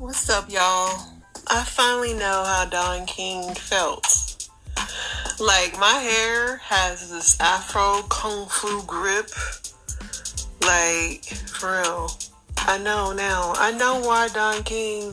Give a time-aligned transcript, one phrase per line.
[0.00, 0.98] What's up, y'all?
[1.46, 4.48] I finally know how Don King felt.
[5.38, 9.28] Like, my hair has this afro kung fu grip.
[10.62, 12.10] Like, for real.
[12.56, 13.52] I know now.
[13.58, 15.12] I know why Don King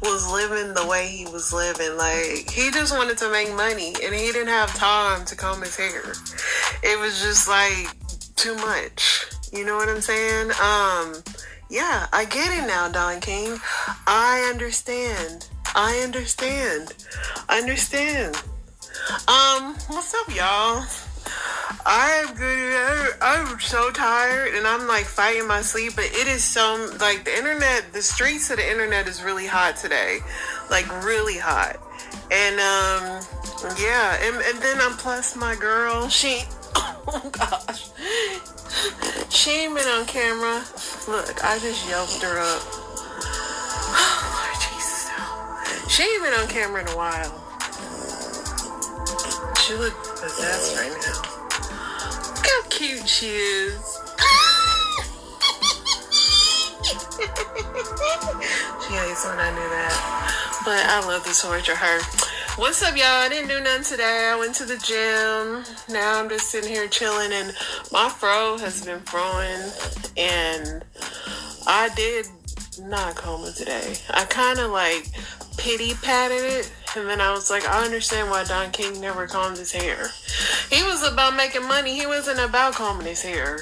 [0.00, 1.96] was living the way he was living.
[1.96, 5.76] Like, he just wanted to make money and he didn't have time to comb his
[5.76, 6.12] hair.
[6.84, 7.88] It was just like
[8.36, 9.26] too much.
[9.52, 10.52] You know what I'm saying?
[10.62, 11.20] Um,
[11.70, 13.56] yeah, I get it now, Don King.
[14.06, 15.48] I understand.
[15.74, 16.94] I understand.
[17.48, 18.34] I understand.
[19.28, 20.84] Um, what's up, y'all?
[21.86, 23.14] I am good.
[23.22, 27.36] I'm so tired and I'm like fighting my sleep, but it is so like the
[27.36, 30.18] internet, the streets of the internet is really hot today.
[30.70, 31.76] Like really hot.
[32.32, 33.24] And um
[33.78, 36.42] yeah, and, and then I'm plus my girl, she
[36.74, 37.90] oh gosh.
[39.30, 40.64] She ain't been on camera.
[41.08, 42.62] Look, I just yelped her up.
[43.92, 45.10] Oh, Lord Jesus.
[45.88, 47.32] She ain't been on camera in a while.
[49.64, 51.22] She look possessed right now.
[52.36, 53.80] Look how cute she is.
[58.80, 60.60] she hates when I knew that.
[60.64, 62.29] But I love to torture her.
[62.56, 63.06] What's up, y'all?
[63.06, 64.28] I didn't do nothing today.
[64.32, 65.64] I went to the gym.
[65.88, 67.54] Now I'm just sitting here chilling, and
[67.92, 69.70] my fro has been throwing.
[70.16, 70.84] And
[71.66, 72.26] I did
[72.80, 73.94] not comb it today.
[74.10, 75.06] I kind of like
[75.58, 79.56] pity patted it, and then I was like, I understand why Don King never combed
[79.56, 80.08] his hair.
[80.70, 81.98] He was about making money.
[81.98, 83.60] He wasn't about combing his hair.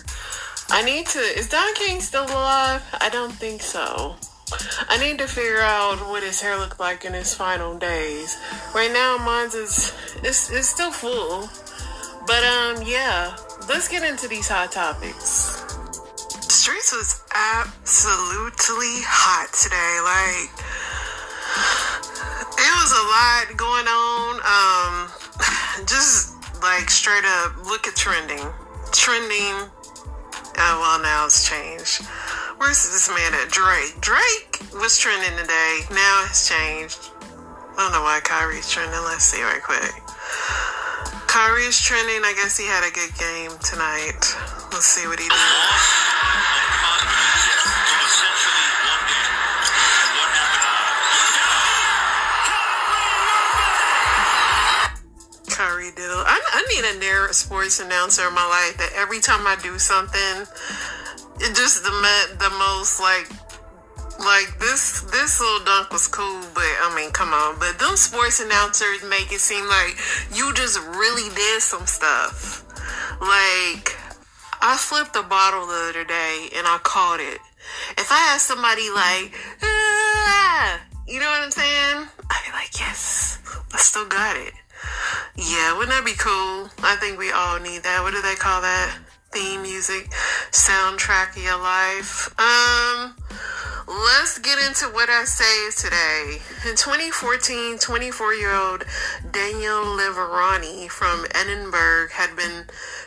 [0.70, 1.18] I need to.
[1.18, 2.82] Is Don King still alive?
[3.00, 4.16] I don't think so.
[4.88, 8.36] I need to figure out what his hair looked like in his final days.
[8.74, 9.92] Right now, mine's is
[10.22, 11.48] it's, it's still full,
[12.26, 13.36] but um, yeah.
[13.68, 15.60] Let's get into these hot topics.
[16.48, 20.00] Streets was absolutely hot today.
[20.00, 20.48] Like
[22.56, 24.40] it was a lot going on.
[24.40, 25.12] Um,
[25.86, 28.46] just like straight up, look at trending.
[28.92, 29.68] Trending.
[30.56, 32.02] Oh well, now it's changed.
[32.58, 33.50] Where's this man at?
[33.50, 34.00] Drake.
[34.00, 35.80] Drake was trending today.
[35.90, 36.98] Now it's changed.
[37.22, 38.98] I don't know why Kyrie's trending.
[39.04, 39.94] Let's see right quick.
[41.28, 42.24] Kyrie is trending.
[42.24, 44.18] I guess he had a good game tonight.
[44.74, 45.38] Let's see what he did.
[55.58, 56.22] Kyrie Diddle.
[56.26, 59.78] I, I need a narrow sports announcer in my life that every time I do
[59.78, 60.46] something,
[61.40, 61.90] it just the
[62.38, 63.28] the most like
[64.18, 67.58] like this this little dunk was cool, but I mean, come on.
[67.58, 69.96] But them sports announcers make it seem like
[70.34, 72.64] you just really did some stuff.
[73.20, 73.94] Like
[74.60, 77.38] I flipped a bottle the other day and I caught it.
[77.96, 82.08] If I had somebody like, ah, you know what I'm saying?
[82.30, 83.38] I'd be like, yes,
[83.72, 84.54] I still got it.
[85.36, 86.70] Yeah, wouldn't that be cool?
[86.82, 88.02] I think we all need that.
[88.02, 88.98] What do they call that?
[89.30, 90.10] Theme music,
[90.50, 92.32] soundtrack of your life.
[92.40, 93.14] Um,
[93.86, 96.40] let's get into what I say today.
[96.68, 98.84] In 2014, 24 year old
[99.30, 102.64] Daniel Liverani from Edinburgh had been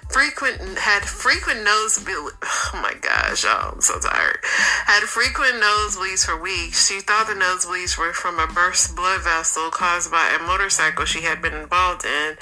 [0.10, 2.34] frequent had frequent nosebleed.
[2.44, 4.40] Oh my gosh, y'all, I'm so tired.
[4.86, 6.88] Had frequent nosebleeds for weeks.
[6.88, 11.24] She thought the nosebleeds were from a burst blood vessel caused by a motorcycle she
[11.24, 12.38] had been involved in.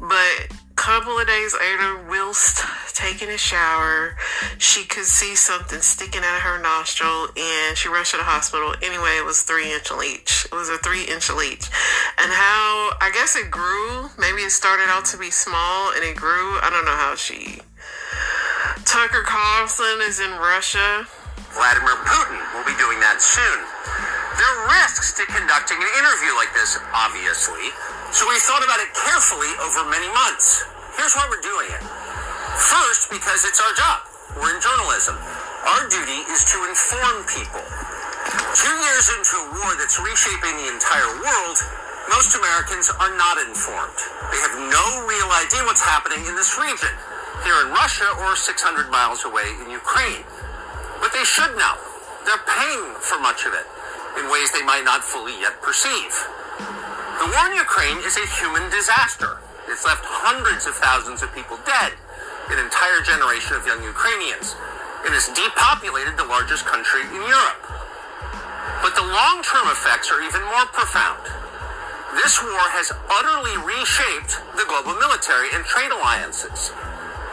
[0.00, 2.64] But couple of days later, whilst
[2.96, 4.16] taking a shower.
[4.56, 8.72] She could see something sticking out of her nostril and she rushed to the hospital.
[8.80, 10.48] Anyway, it was three inch leech.
[10.48, 11.68] It was a three inch leech.
[12.16, 14.08] And how, I guess it grew.
[14.16, 16.56] Maybe it started out to be small and it grew.
[16.64, 17.60] I don't know how she.
[18.88, 21.04] Tucker Carlson is in Russia.
[21.52, 23.60] Vladimir Putin will be doing that soon.
[24.40, 27.68] There are risks to conducting an interview like this, obviously,
[28.10, 30.66] so we thought about it carefully over many months.
[30.98, 31.82] Here's why we're doing it.
[32.58, 34.02] First, because it's our job.
[34.34, 35.14] We're in journalism.
[35.14, 37.62] Our duty is to inform people.
[38.58, 41.58] Two years into a war that's reshaping the entire world,
[42.10, 44.00] most Americans are not informed.
[44.34, 46.90] They have no real idea what's happening in this region,
[47.46, 50.26] here in Russia or 600 miles away in Ukraine.
[50.98, 51.78] But they should know.
[52.26, 53.66] They're paying for much of it
[54.18, 56.12] in ways they might not fully yet perceive.
[57.20, 59.44] The war in Ukraine is a human disaster.
[59.68, 61.92] It's left hundreds of thousands of people dead,
[62.48, 64.56] an entire generation of young Ukrainians,
[65.04, 67.60] and has depopulated the largest country in Europe.
[68.80, 71.20] But the long term effects are even more profound.
[72.16, 76.72] This war has utterly reshaped the global military and trade alliances,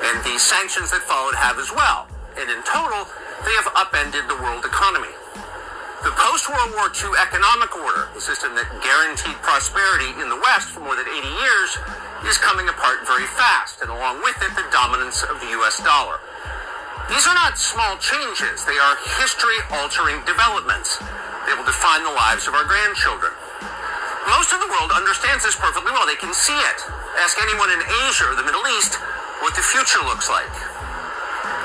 [0.04, 2.12] and the sanctions that followed have as well.
[2.36, 3.08] And in total,
[3.48, 5.16] they have upended the world economy.
[6.06, 10.70] The post World War II economic order, the system that guaranteed prosperity in the West
[10.70, 11.70] for more than 80 years,
[12.30, 16.22] is coming apart very fast, and along with it, the dominance of the US dollar.
[17.10, 21.02] These are not small changes, they are history altering developments.
[21.50, 23.34] They will define the lives of our grandchildren.
[24.30, 26.06] Most of the world understands this perfectly well.
[26.06, 26.80] They can see it.
[27.24, 29.00] Ask anyone in Asia or the Middle East
[29.42, 30.52] what the future looks like.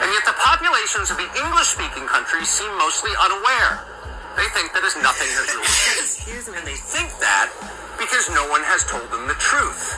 [0.00, 3.91] And yet the populations of the English speaking countries seem mostly unaware.
[4.36, 6.48] They think that as nothing has really changed.
[6.56, 7.52] And they think that
[8.00, 9.96] because no one has told them the truth.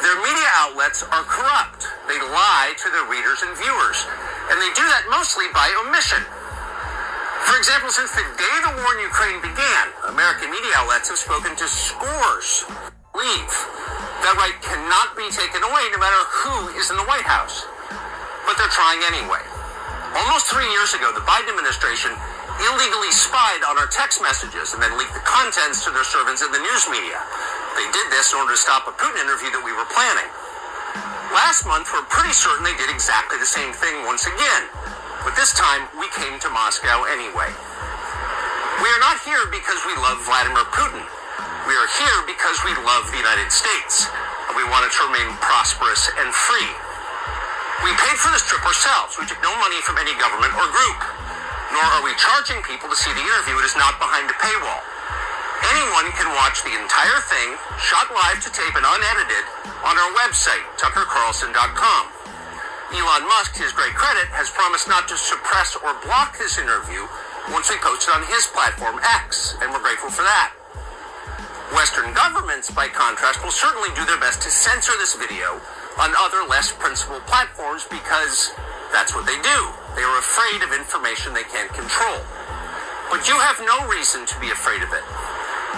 [0.00, 1.88] Their media outlets are corrupt.
[2.06, 3.98] They lie to their readers and viewers.
[4.52, 6.22] And they do that mostly by omission.
[7.48, 11.56] For example, since the day the war in Ukraine began, American media outlets have spoken
[11.56, 12.64] to scores.
[13.16, 13.54] Leave.
[14.24, 17.68] That right cannot be taken away no matter who is in the White House.
[18.48, 19.44] But they're trying anyway.
[20.24, 22.12] Almost three years ago, the Biden administration
[22.62, 26.50] illegally spied on our text messages and then leaked the contents to their servants in
[26.54, 27.18] the news media.
[27.74, 30.30] They did this in order to stop a Putin interview that we were planning.
[31.34, 34.62] Last month, we're pretty certain they did exactly the same thing once again.
[35.26, 37.50] But this time, we came to Moscow anyway.
[38.78, 41.02] We are not here because we love Vladimir Putin.
[41.66, 44.06] We are here because we love the United States.
[44.46, 46.70] And we want it to remain prosperous and free.
[47.82, 49.18] We paid for this trip ourselves.
[49.18, 51.13] We took no money from any government or group.
[51.74, 53.58] Nor are we charging people to see the interview.
[53.58, 54.82] It is not behind a paywall.
[55.74, 59.44] Anyone can watch the entire thing, shot live to tape and unedited,
[59.82, 62.04] on our website, tuckercarlson.com.
[62.94, 67.02] Elon Musk, to his great credit, has promised not to suppress or block this interview
[67.50, 70.54] once we post it on his platform, X, and we're grateful for that.
[71.74, 75.58] Western governments, by contrast, will certainly do their best to censor this video
[75.98, 78.54] on other less principled platforms because
[78.94, 79.83] that's what they do.
[79.94, 82.18] They are afraid of information they can't control.
[83.10, 85.04] But you have no reason to be afraid of it.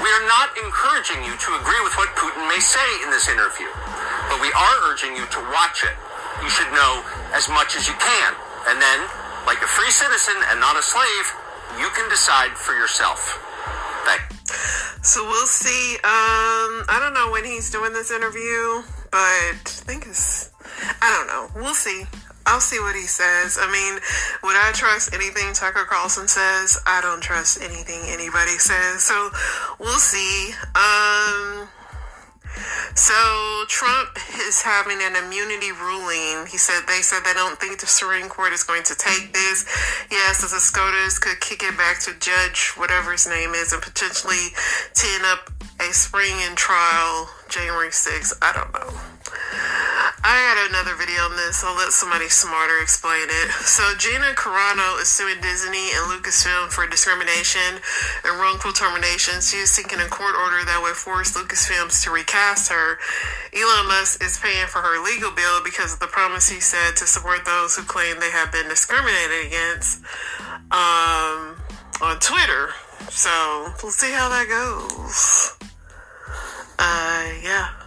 [0.00, 3.68] We are not encouraging you to agree with what Putin may say in this interview,
[4.28, 5.96] but we are urging you to watch it.
[6.44, 8.30] You should know as much as you can.
[8.68, 9.00] And then,
[9.46, 11.26] like a free citizen and not a slave,
[11.80, 13.40] you can decide for yourself.
[14.04, 14.36] Thanks.
[15.02, 15.96] So we'll see.
[16.04, 20.50] Um, I don't know when he's doing this interview, but I think it's.
[21.00, 21.62] I don't know.
[21.62, 22.04] We'll see.
[22.46, 23.58] I'll see what he says.
[23.60, 24.00] I mean,
[24.42, 26.78] would I trust anything Tucker Carlson says?
[26.86, 29.02] I don't trust anything anybody says.
[29.02, 29.30] So
[29.78, 30.54] we'll see.
[30.74, 31.68] Um.
[32.94, 33.12] So
[33.68, 34.16] Trump
[34.48, 36.46] is having an immunity ruling.
[36.46, 39.66] He said they said they don't think the Supreme Court is going to take this.
[40.10, 44.54] Yes, the SCOTUS could kick it back to Judge whatever his name is and potentially
[44.94, 45.50] ten up
[45.80, 48.32] a spring in trial January 6th.
[48.40, 49.00] I don't know.
[50.26, 51.62] I got another video on this.
[51.62, 53.48] I'll let somebody smarter explain it.
[53.62, 57.78] So Gina Carano is suing Disney and Lucasfilm for discrimination
[58.26, 59.38] and wrongful termination.
[59.38, 62.98] She is seeking a court order that would force Lucasfilms to recast her.
[63.54, 67.06] Elon Musk is paying for her legal bill because of the promise he said to
[67.06, 70.02] support those who claim they have been discriminated against
[70.74, 71.54] um,
[72.02, 72.74] on Twitter.
[73.14, 73.30] So
[73.78, 75.54] we'll see how that goes.
[76.82, 77.85] Uh, yeah.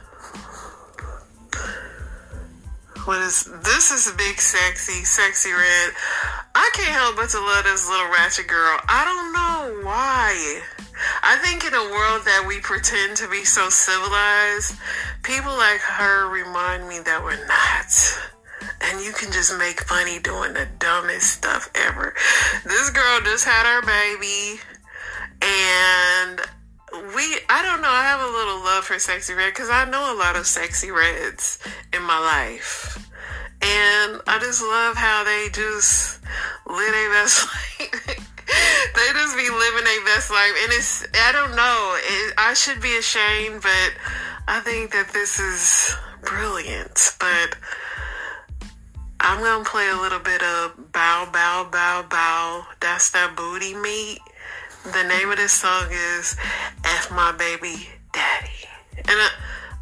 [3.18, 3.48] This?
[3.92, 5.94] Is big, sexy, Sexyy Red.
[6.54, 8.78] I can't help but to love this little ratchet girl.
[8.88, 10.62] I don't know why.
[11.24, 14.78] I think in a world that we pretend to be so civilized,
[15.24, 17.90] people like her remind me that we're not.
[18.82, 22.14] and you can just make money doing the dumbest stuff ever.
[22.66, 24.60] This girl just had her baby,
[25.42, 26.42] and
[26.92, 27.90] we I don't know.
[27.90, 30.94] I have a little love for Sexyy Red because I know a lot of Sexyy
[30.94, 31.60] Reds
[31.94, 32.98] in my life,
[33.62, 36.20] and I just love how they just
[36.68, 37.46] live their best
[37.80, 38.30] life.
[38.96, 41.98] they just be living their best life, and it's I don't know.
[41.98, 43.92] It, I should be ashamed, but
[44.48, 47.16] I think that this is brilliant.
[47.20, 47.56] But
[49.20, 52.66] I'm gonna play a little bit of Bow Bow Bow Bow.
[52.80, 54.20] That's that booty meat.
[54.86, 56.38] The name of this song is
[56.86, 58.68] F My Baby Daddy.
[58.98, 59.30] And I,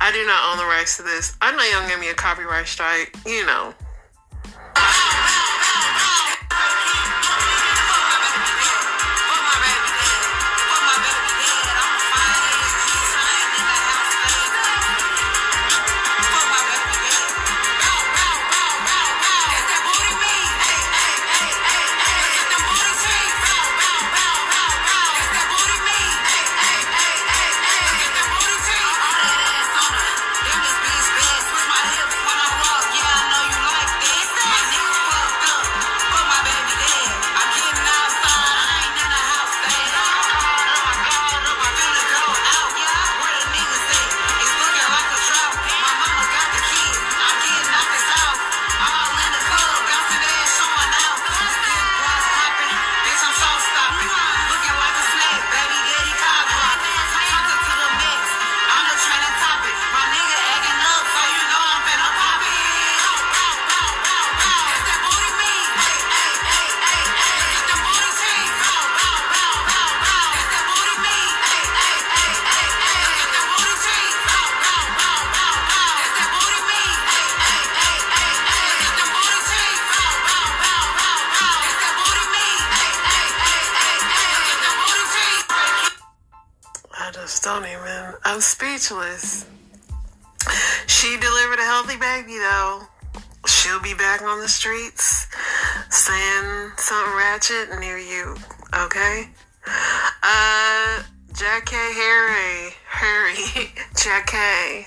[0.01, 1.37] I do not own the rights to this.
[1.39, 3.73] I know y'all give me a copyright strike, you know.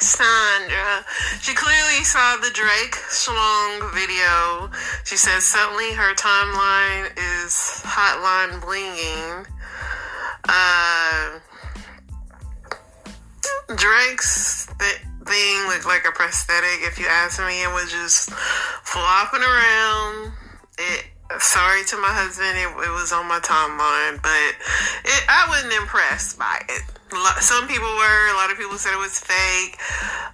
[0.03, 1.05] Sandra.
[1.41, 4.71] She clearly saw the Drake Schlong video.
[5.05, 7.13] She says suddenly her timeline
[7.45, 9.47] is hotline blinging.
[10.49, 11.39] Uh,
[13.77, 16.81] Drake's th- thing looked like a prosthetic.
[16.83, 20.33] If you ask me, it was just flopping around.
[20.79, 21.05] It.
[21.39, 24.57] Sorry to my husband, it, it was on my timeline, but
[25.05, 26.83] it, I wasn't impressed by it.
[27.41, 28.31] Some people were.
[28.31, 29.79] A lot of people said it was fake.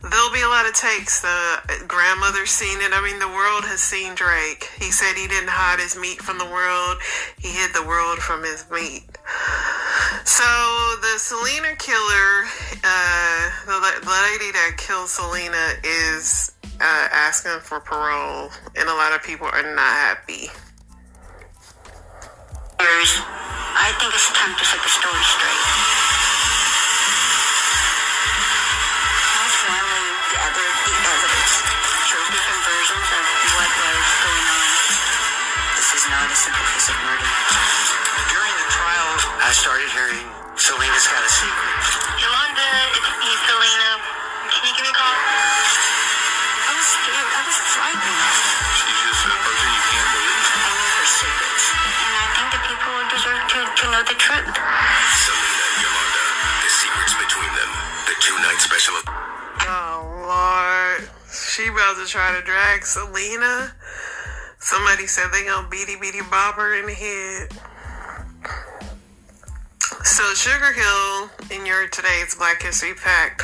[0.03, 1.21] There'll be a lot of takes.
[1.21, 2.93] The grandmother's seen it.
[2.93, 4.69] I mean, the world has seen Drake.
[4.79, 6.99] He said he didn't hide his meat from the world.
[7.39, 9.09] He hid the world from his meat.
[10.25, 10.45] So
[11.01, 12.45] the Selena killer,
[12.85, 19.15] uh, the, the lady that killed Selena is uh, asking for parole, and a lot
[19.15, 20.49] of people are not happy.
[23.79, 26.36] I think it's time to set the story straight.
[36.37, 37.33] This a simple piece of murder.
[38.29, 39.09] During the trial,
[39.41, 41.81] I started hearing Selena's got a secret.
[42.21, 43.91] Yolanda, it's me, Selena.
[44.53, 45.17] Can you give me a call?
[45.17, 47.33] I was scared.
[47.33, 48.21] I was frightened.
[48.69, 50.45] She's just a person you can't believe.
[50.45, 51.65] I knew her secrets.
[52.05, 54.53] And I think the people deserve to, to know the truth.
[54.53, 56.25] Selena and Yolanda,
[56.61, 57.71] the secrets between them.
[58.13, 58.97] The two-night special.
[59.73, 61.01] Oh Lord,
[61.33, 63.73] she about to try to drag Selena.
[64.67, 67.55] Somebody said they gonna beady beady bop her in the head.
[70.03, 73.43] So Sugar Hill in your today's Black History Pack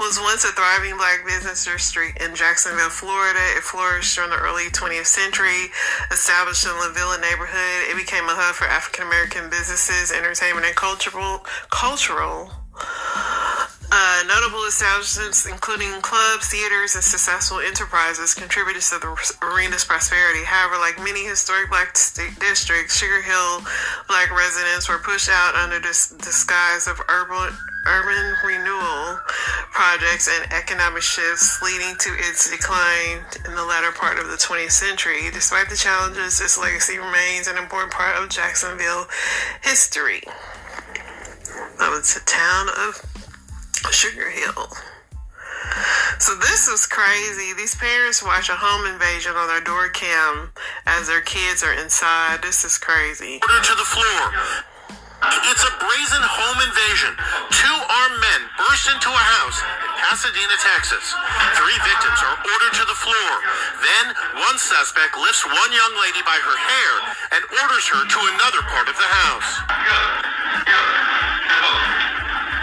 [0.00, 3.38] was once a thriving black business district in Jacksonville, Florida.
[3.54, 5.70] It flourished during the early 20th century.
[6.10, 11.46] Established in LaVilla neighborhood, it became a hub for African American businesses, entertainment, and cultural
[11.70, 12.50] cultural
[13.94, 20.42] uh, notable establishments, including clubs, theaters, and successful enterprises, contributed to the arena's prosperity.
[20.42, 23.62] However, like many historic black st- districts, Sugar Hill
[24.08, 27.54] black residents were pushed out under this disguise of urban
[27.86, 29.20] urban renewal
[29.70, 34.72] projects and economic shifts, leading to its decline in the latter part of the 20th
[34.72, 35.30] century.
[35.30, 39.06] Despite the challenges, its legacy remains an important part of Jacksonville
[39.62, 40.22] history.
[41.78, 43.13] Well, it's a town of
[43.90, 44.68] Sugar Hill.
[46.18, 47.52] So this is crazy.
[47.52, 50.52] These parents watch a home invasion on their door cam
[50.86, 52.42] as their kids are inside.
[52.42, 53.40] This is crazy.
[53.42, 54.22] Order to the floor.
[55.48, 57.16] It's a brazen home invasion.
[57.48, 61.16] Two armed men burst into a house in Pasadena, Texas.
[61.56, 63.30] Three victims are ordered to the floor.
[63.80, 66.92] Then one suspect lifts one young lady by her hair
[67.36, 69.50] and orders her to another part of the house.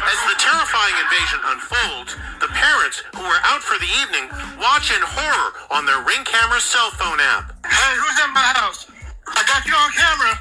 [0.01, 5.01] As the terrifying invasion unfolds, the parents, who are out for the evening, watch in
[5.01, 7.53] horror on their Ring Camera cell phone app.
[7.65, 8.89] Hey, who's in my house?
[9.27, 10.33] I got you on camera.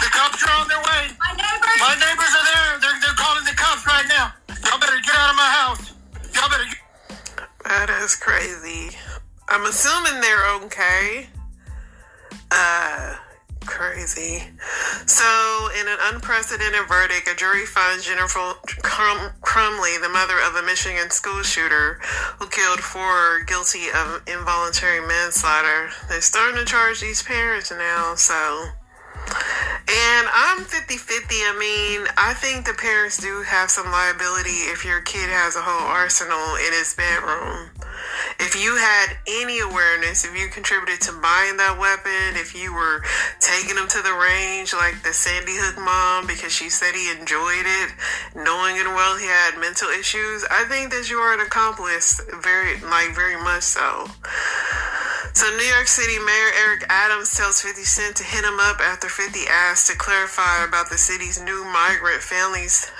[0.00, 1.12] The cops are on their way.
[1.20, 1.78] My neighbors.
[1.80, 2.70] My neighbors are there.
[2.80, 4.32] They're, they're calling the cops right now.
[4.64, 5.92] Y'all better get out of my house.
[6.34, 6.80] Y'all better get...
[7.64, 8.96] That is crazy.
[9.48, 11.28] I'm assuming they're okay.
[12.50, 13.16] Uh,
[13.66, 14.44] crazy.
[15.06, 20.62] So, in an unprecedented verdict, a jury finds Jennifer Crum- Crumbley, the mother of a
[20.62, 22.00] Michigan school shooter
[22.38, 25.90] who killed four, guilty of involuntary manslaughter.
[26.08, 28.68] They're starting to charge these parents now, so.
[29.26, 31.34] And I'm 50 50.
[31.34, 35.62] I mean, I think the parents do have some liability if your kid has a
[35.62, 37.70] whole arsenal in his bedroom.
[38.40, 43.02] If you had any awareness, if you contributed to buying that weapon, if you were
[43.40, 47.64] taking him to the range like the Sandy Hook mom because she said he enjoyed
[47.64, 47.88] it,
[48.34, 52.80] knowing it well he had mental issues, I think that you are an accomplice, very,
[52.80, 54.08] like, very much so.
[55.34, 59.08] So, New York City Mayor Eric Adams tells 50 Cent to hit him up after
[59.08, 62.90] 50 asked to clarify about the city's new migrant families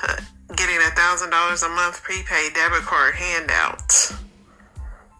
[0.56, 4.12] getting $1,000 a month prepaid debit card handout.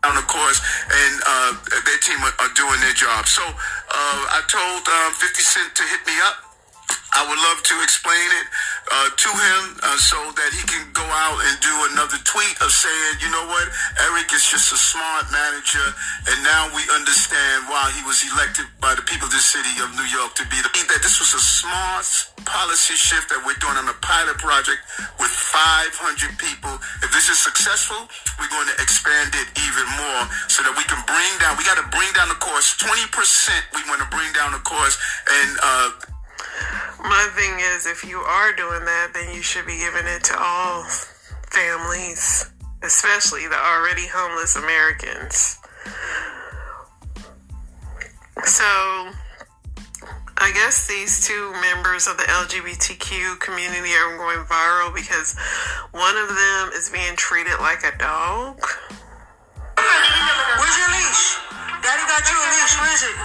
[0.02, 3.26] Down the course, and uh, their team are, are doing their job.
[3.26, 6.51] So uh, I told uh, 50 Cent to hit me up.
[7.12, 8.46] I would love to explain it
[8.88, 12.72] uh, to him uh, so that he can go out and do another tweet of
[12.72, 13.68] saying, you know what,
[14.10, 15.84] Eric is just a smart manager,
[16.28, 19.92] and now we understand why he was elected by the people of the city of
[19.92, 22.04] New York to be the that this was a smart
[22.44, 24.84] policy shift that we're doing on a pilot project
[25.16, 26.68] with 500 people.
[27.00, 27.96] If this is successful,
[28.36, 31.56] we're going to expand it even more so that we can bring down.
[31.56, 33.08] We got to bring down the cost 20%.
[33.72, 35.50] We want to bring down the cost and.
[35.64, 36.11] Uh,
[36.98, 40.36] My thing is, if you are doing that, then you should be giving it to
[40.38, 40.84] all
[41.50, 42.50] families,
[42.82, 45.58] especially the already homeless Americans.
[48.44, 48.64] So,
[50.42, 55.38] I guess these two members of the LGBTQ community are going viral because
[55.92, 58.58] one of them is being treated like a dog.
[59.78, 61.38] Where's your leash?
[61.82, 62.74] Daddy got you a leash.
[62.78, 63.16] Where is it?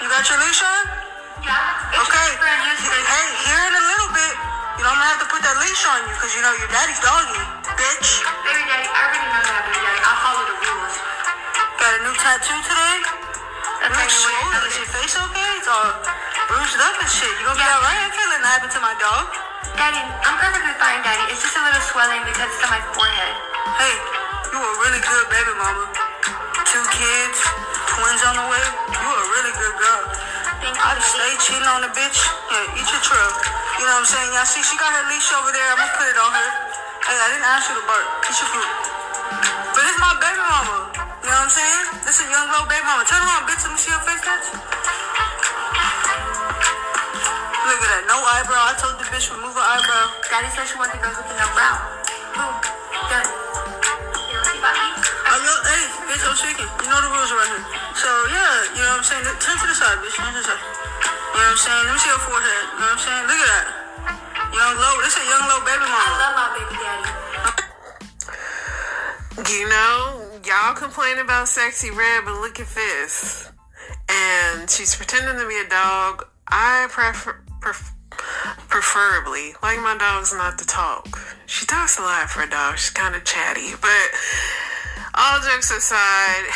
[0.00, 1.07] You got your leash on?
[1.42, 1.94] Yeah.
[1.94, 2.26] It's Okay.
[2.28, 3.02] just brand new today.
[3.04, 4.34] Hey, here in a little bit,
[4.78, 6.70] you know, I'm gonna have to put that leash on you because you know your
[6.70, 7.40] daddy's doggy,
[7.78, 8.08] bitch.
[8.44, 10.00] Baby daddy, I already know that, baby daddy.
[10.04, 10.94] I'll follow the rules.
[11.78, 12.96] Got a new tattoo today?
[13.78, 14.68] That's You look like the way it swollen.
[14.68, 14.76] is.
[14.78, 15.50] Your face okay?
[15.58, 15.90] It's all
[16.50, 17.32] bruised up and shit.
[17.38, 17.76] You gonna be Yeah.
[17.78, 18.00] alright?
[18.02, 19.24] I can't let that happen to my dog.
[19.78, 21.24] Daddy, I'm perfectly fine, daddy.
[21.32, 23.34] It's just a little swelling because it's on my forehead.
[23.78, 23.94] Hey,
[24.50, 25.86] you a really good baby mama.
[26.66, 27.38] Two kids,
[31.78, 32.18] on the bitch.
[32.50, 33.30] Yeah, eat your trail.
[33.78, 34.34] You know what I'm saying?
[34.34, 35.62] Y'all see, she got her leash over there.
[35.70, 36.50] I'm gonna put it on her.
[37.06, 38.02] Hey, I didn't ask you to bark.
[38.26, 38.66] Eat your food.
[39.78, 40.90] But it's my baby mama.
[41.22, 42.02] You know what I'm saying?
[42.02, 43.06] This is young little baby mama.
[43.06, 43.62] Turn around, bitch.
[43.62, 44.58] Let me see your face, touch.
[47.62, 48.02] Look at that.
[48.10, 48.58] No eyebrow.
[48.58, 50.18] I told the bitch remove her eyebrow.
[50.34, 51.78] Daddy said she wants the girls with no brow.
[52.34, 52.58] Boom.
[53.06, 53.28] Done.
[55.30, 56.34] Oh, yo, hey, bitch, I'm.
[56.58, 57.62] You know the rules around here.
[57.94, 59.30] So, yeah, you know what I'm saying?
[59.38, 60.18] Turn to the side, bitch.
[60.18, 60.77] Turn to the side.
[61.38, 61.86] You know what I'm saying?
[61.86, 62.66] Let me see your forehead.
[62.66, 63.24] You know what I'm saying?
[63.30, 63.66] Look at that.
[64.58, 64.94] Young low.
[65.06, 67.14] This is a young low baby I love my baby daddy.
[69.46, 73.52] You know, y'all complain about Sexyy Red, but look at this.
[74.10, 76.26] And she's pretending to be a dog.
[76.48, 77.94] I prefer, pref-
[78.66, 81.06] preferably like my dog's not to talk.
[81.46, 82.78] She talks a lot for a dog.
[82.78, 84.10] She's kind of chatty, but
[85.14, 86.50] all jokes aside,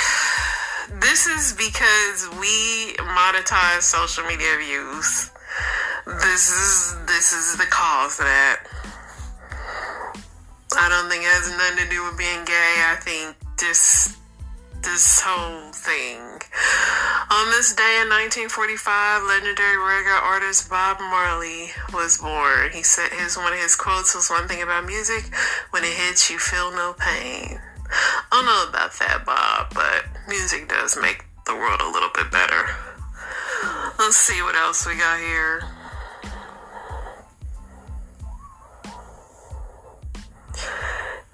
[1.02, 5.30] this is because we monetize social media views.
[6.06, 8.64] This is this is the cause of that.
[10.78, 12.74] I don't think it has nothing to do with being gay.
[12.86, 14.16] I think this
[14.82, 16.18] this whole thing.
[17.30, 22.70] On this day in 1945, legendary reggae artist Bob Marley was born.
[22.72, 25.34] He said his one of his quotes was one thing about music:
[25.70, 27.60] when it hits, you feel no pain.
[27.92, 32.30] I don't know about that, Bob, but music does make the world a little bit
[32.30, 32.64] better.
[33.98, 35.62] Let's see what else we got here.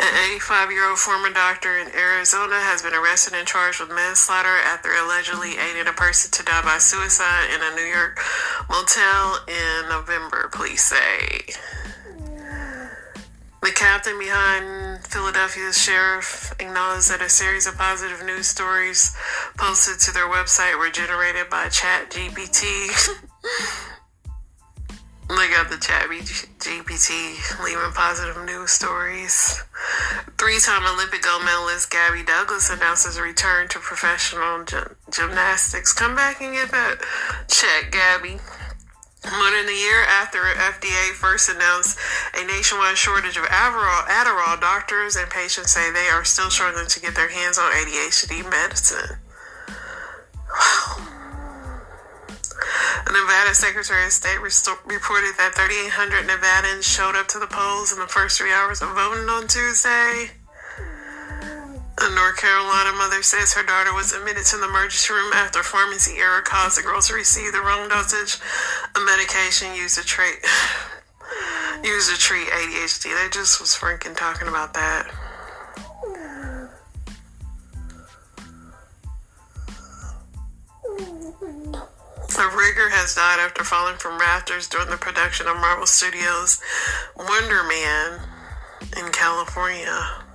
[0.01, 4.57] An 85 year old former doctor in Arizona has been arrested and charged with manslaughter
[4.65, 8.19] after allegedly aiding a person to die by suicide in a New York
[8.71, 11.55] motel in November, police say.
[13.69, 19.15] The captain behind Philadelphia's sheriff acknowledged that a series of positive news stories
[19.59, 22.65] posted to their website were generated by ChatGPT.
[25.29, 29.63] They got the ChatGPT, leaving positive news stories.
[30.39, 35.93] Three time Olympic gold medalist Gabby Douglas announces a return to professional gy- gymnastics.
[35.93, 37.01] Come back and get that
[37.49, 38.39] check, Gabby.
[39.31, 41.99] More than a year after FDA first announced
[42.35, 47.01] a nationwide shortage of Adderall, Adderall, doctors and patients say they are still struggling to
[47.01, 49.19] get their hands on ADHD medicine.
[50.49, 51.09] Wow.
[53.13, 58.07] Nevada Secretary of State reported that 3,800 Nevadans showed up to the polls in the
[58.07, 60.31] first three hours of voting on Tuesday.
[62.01, 66.19] A North Carolina mother says her daughter was admitted to the emergency room after pharmacy
[66.19, 68.39] error caused the girl to receive the wrong dosage
[68.95, 70.39] of medication used to treat
[71.83, 73.03] used to treat ADHD.
[73.03, 75.11] They just was freaking talking about that.
[82.39, 86.63] A rigger has died after falling from rafters during the production of Marvel Studios'
[87.17, 88.21] Wonder Man
[88.97, 90.28] in California.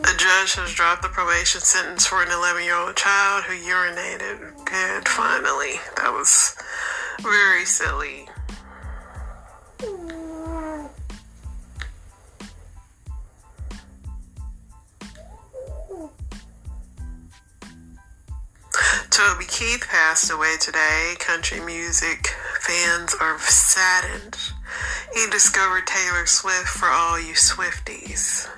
[0.00, 4.64] A judge has dropped the probation sentence for an 11 year old child who urinated.
[4.64, 5.80] Good, finally.
[5.96, 6.56] That was
[7.20, 8.28] very silly.
[19.10, 21.14] Toby Keith passed away today.
[21.18, 22.28] Country music
[22.60, 24.36] fans are saddened.
[25.14, 28.48] He discovered Taylor Swift for all you Swifties.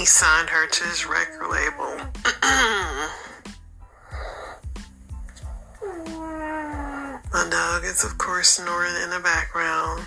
[0.00, 1.92] He signed her to his record label.
[7.34, 10.06] My dog is, of course, snoring in the background.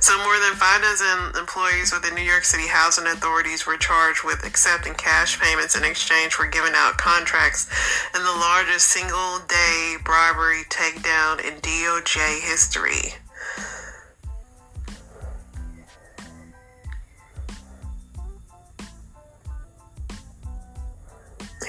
[0.00, 4.24] So, more than five dozen employees with the New York City housing authorities were charged
[4.24, 7.68] with accepting cash payments in exchange for giving out contracts
[8.14, 13.12] in the largest single day bribery takedown in DOJ history.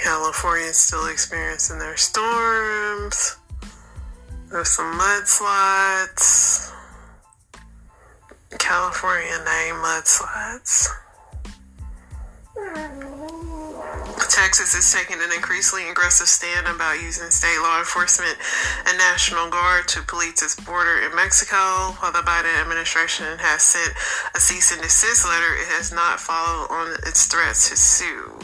[0.05, 3.37] California still experiencing their storms.
[4.51, 6.71] There's some mudslides.
[8.59, 10.89] California name mudslides.
[14.29, 18.37] Texas is taking an increasingly aggressive stand about using state law enforcement
[18.85, 21.55] and National Guard to police its border in Mexico.
[21.97, 23.95] While the Biden administration has sent
[24.35, 28.37] a cease and desist letter, it has not followed on its threats to sue.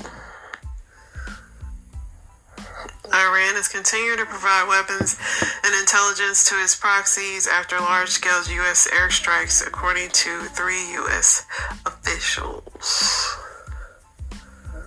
[3.13, 5.17] Iran is continuing to provide weapons
[5.63, 8.87] and intelligence to its proxies after large scale U.S.
[8.91, 11.45] airstrikes, according to three U.S.
[11.85, 13.37] officials.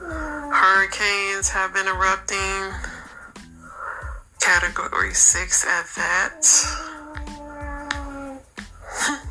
[0.00, 2.72] Hurricanes have been erupting,
[4.40, 6.46] category 6 at that.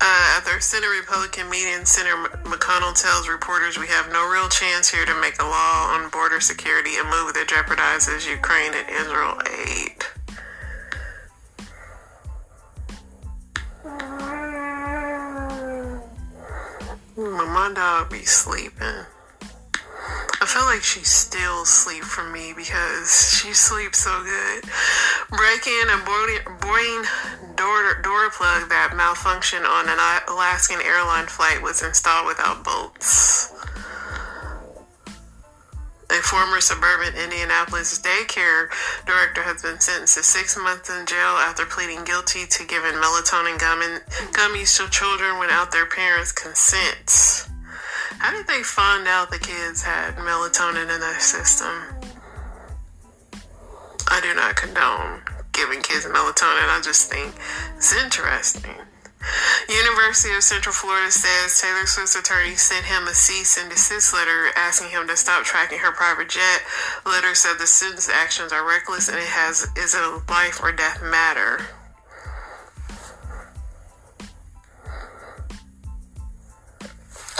[0.00, 4.88] Uh, at their Senate Republican meeting, Senator McConnell tells reporters we have no real chance
[4.88, 9.40] here to make a law on border security, a move that jeopardizes Ukraine and Israel
[9.66, 10.04] aid.
[17.16, 19.04] My dog be sleeping.
[20.40, 24.64] I feel like she still sleep from me because she sleeps so good.
[25.28, 27.04] Breaking a Boeing
[27.58, 29.98] door, door plug that malfunctioned on an
[30.30, 33.52] Alaskan airline flight was installed without bolts.
[36.10, 38.70] A former suburban Indianapolis daycare
[39.04, 43.58] director has been sentenced to six months in jail after pleading guilty to giving melatonin
[43.58, 47.50] gummies to children without their parents' consent.
[48.22, 52.08] How did they find out the kids had melatonin in their system?
[54.08, 56.70] I do not condone giving kids melatonin.
[56.70, 57.34] I just think
[57.76, 58.78] it's interesting.
[59.68, 64.48] University of Central Florida says Taylor Swift's attorney sent him a cease and desist letter
[64.54, 66.62] asking him to stop tracking her private jet.
[67.04, 71.02] Letter said the student's actions are reckless and it has is a life or death
[71.02, 71.66] matter.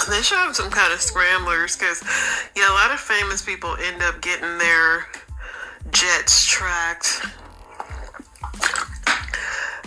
[0.08, 2.02] They should have some kind of scramblers because,
[2.56, 5.06] yeah, a lot of famous people end up getting their
[5.90, 7.26] jets tracked.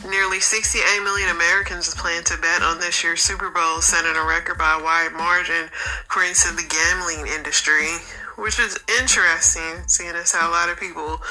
[0.09, 4.57] Nearly 68 million Americans plan to bet on this year's Super Bowl, setting a record
[4.57, 5.69] by a wide margin,
[6.05, 7.87] according to the gambling industry,
[8.35, 11.21] which is interesting, seeing as how a lot of people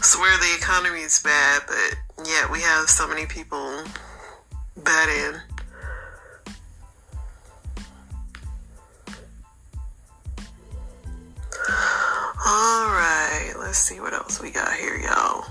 [0.00, 3.84] swear the economy is bad, but yet we have so many people
[4.76, 5.40] betting.
[12.46, 15.44] All right, let's see what else we got here, y'all.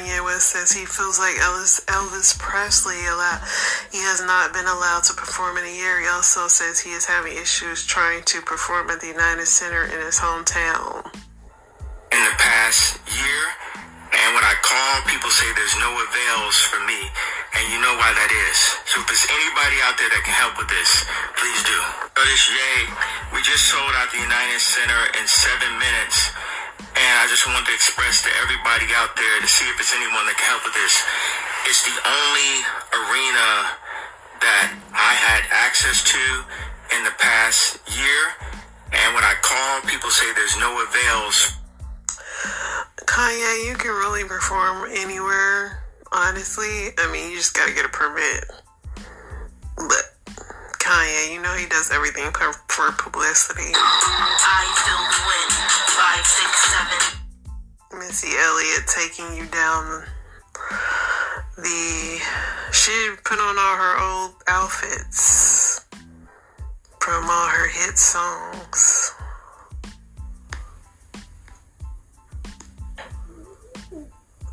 [0.00, 3.44] Kanye West says he feels like Elvis, Elvis Presley allowed,
[3.92, 6.00] he has not been allowed to perform in a year.
[6.00, 10.00] He also says he is having issues trying to perform at the United Center in
[10.00, 11.04] his hometown.
[12.16, 13.42] In the past year,
[14.08, 17.00] and when I call, people say there's no avails for me,
[17.60, 18.58] and you know why that is.
[18.88, 21.04] So if there's anybody out there that can help with this,
[21.36, 21.76] please do.
[22.24, 22.80] This Jay,
[23.36, 26.32] we just sold out the United Center in seven minutes.
[27.00, 30.28] And I just want to express to everybody out there to see if there's anyone
[30.28, 31.00] that can help with this.
[31.64, 32.52] It's the only
[32.92, 33.48] arena
[34.44, 36.22] that I had access to
[36.96, 38.20] in the past year.
[38.92, 41.56] And when I call, people say there's no avails.
[43.08, 46.92] Kanye, you can really perform anywhere, honestly.
[46.98, 48.44] I mean, you just gotta get a permit.
[49.76, 50.09] But
[50.90, 53.70] Kanye, you know he does everything for, for publicity.
[57.96, 60.02] Missy Elliott taking you down
[61.56, 62.20] the.
[62.72, 62.90] She
[63.24, 65.86] put on all her old outfits
[66.98, 69.14] from all her hit songs.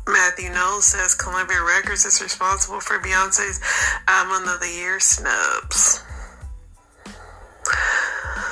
[0.06, 3.60] Matthew Knowles says Columbia Records is responsible for Beyonce's
[4.06, 6.04] Album of the Year snubs.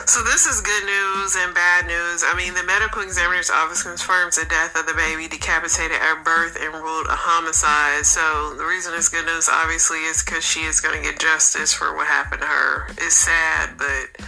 [0.06, 2.22] So this is good news and bad news.
[2.24, 6.56] I mean, the medical examiner's office confirms the death of the baby decapitated at birth
[6.60, 8.06] and ruled a homicide.
[8.06, 11.74] So the reason it's good news, obviously, is because she is going to get justice
[11.74, 12.86] for what happened to her.
[13.02, 14.22] It's sad, but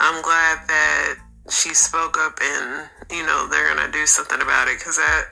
[0.00, 1.14] I'm glad that
[1.48, 5.26] she spoke up and you know they're gonna do something about it because that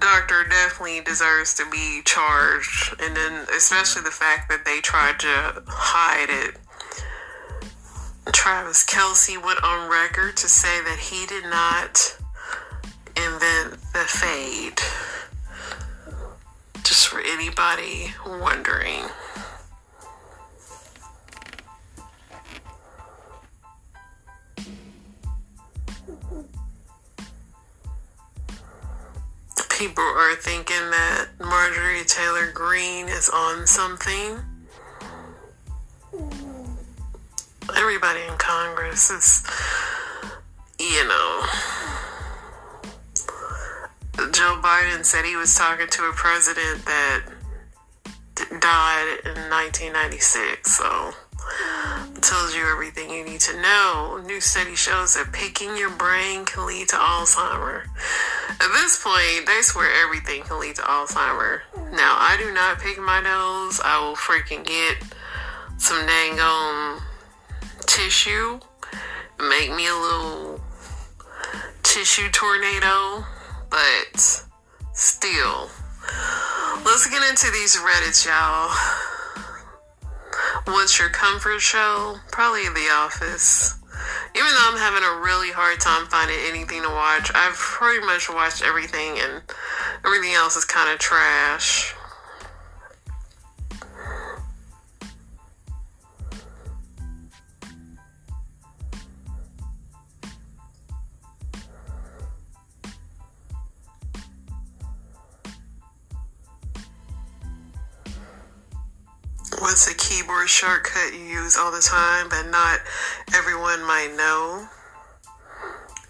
[0.00, 5.62] doctor definitely deserves to be charged and then especially the fact that they tried to
[5.68, 6.58] hide it
[8.32, 12.16] travis Kelce went on record to say that he did not
[13.16, 14.80] invent the fade
[16.82, 19.04] just for anybody wondering
[29.78, 34.53] people are thinking that Marjorie Taylor Greene is on something.
[37.76, 39.42] Everybody in Congress is,
[40.78, 41.42] you know.
[44.32, 47.22] Joe Biden said he was talking to a president that
[48.60, 51.12] died in 1996, so
[52.20, 54.22] tells you everything you need to know.
[54.24, 57.84] New study shows that picking your brain can lead to Alzheimer.
[58.48, 61.60] At this point, they swear everything can lead to Alzheimer.
[61.92, 63.80] Now, I do not pick my nose.
[63.84, 64.96] I will freaking get
[65.76, 67.02] some dang on
[67.94, 68.58] tissue,
[69.38, 70.60] make me a little
[71.84, 73.24] tissue tornado,
[73.70, 74.44] but
[74.92, 75.70] still.
[76.84, 78.74] Let's get into these Reddits, y'all.
[80.64, 82.16] What's your comfort show?
[82.32, 83.78] Probably The Office.
[84.34, 88.28] Even though I'm having a really hard time finding anything to watch, I've pretty much
[88.28, 89.42] watched everything, and
[90.04, 91.94] everything else is kind of trash.
[109.64, 112.80] What's a keyboard shortcut you use all the time, but not
[113.34, 114.68] everyone might know?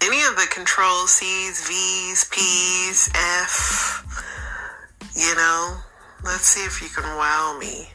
[0.01, 4.03] Any of the control C's, V's, P's, F,
[5.15, 5.77] you know?
[6.25, 7.87] Let's see if you can wow me.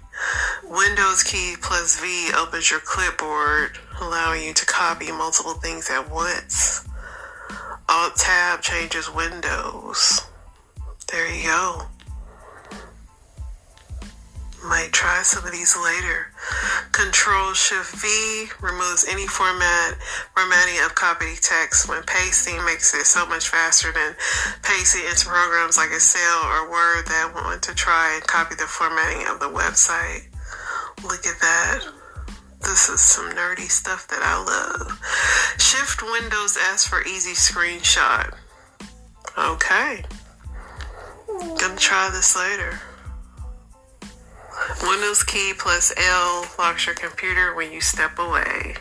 [0.64, 6.88] Windows key plus V opens your clipboard, allowing you to copy multiple things at once.
[7.86, 10.22] Alt tab changes windows.
[11.12, 11.89] There you go.
[14.70, 16.30] Might try some of these later.
[16.92, 19.98] Control Shift V removes any format
[20.32, 24.14] formatting of copy text when pasting makes it so much faster than
[24.62, 29.26] pasting into programs like Excel or Word that want to try and copy the formatting
[29.26, 30.30] of the website.
[31.02, 31.80] Look at that.
[32.60, 35.00] This is some nerdy stuff that I love.
[35.58, 38.32] Shift Windows S for easy screenshot.
[39.36, 40.04] Okay.
[41.58, 42.78] Gonna try this later.
[44.82, 48.74] Windows key plus L locks your computer when you step away.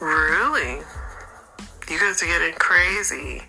[0.00, 0.82] Really?
[1.88, 3.42] You guys are getting crazy.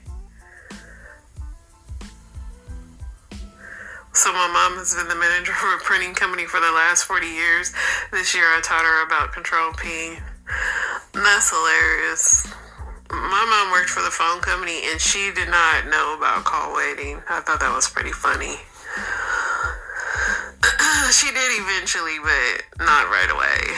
[4.14, 7.28] So my mom has been the manager of a printing company for the last 40
[7.28, 7.74] years.
[8.12, 10.18] This year I taught her about Control P.
[11.14, 12.48] That's hilarious.
[13.12, 17.22] My mom worked for the phone company and she did not know about call waiting.
[17.30, 18.56] I thought that was pretty funny.
[21.12, 23.76] she did eventually, but not right away.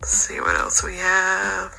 [0.00, 1.74] Let's see what else we have.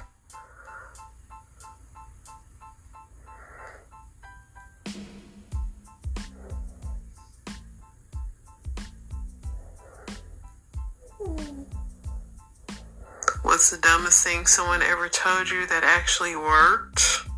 [13.41, 17.28] What's the dumbest thing someone ever told you that actually worked?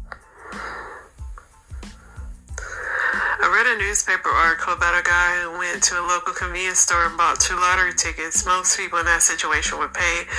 [3.82, 7.58] Newspaper article about a guy who went to a local convenience store and bought two
[7.58, 8.46] lottery tickets.
[8.46, 10.30] Most people in that situation would pay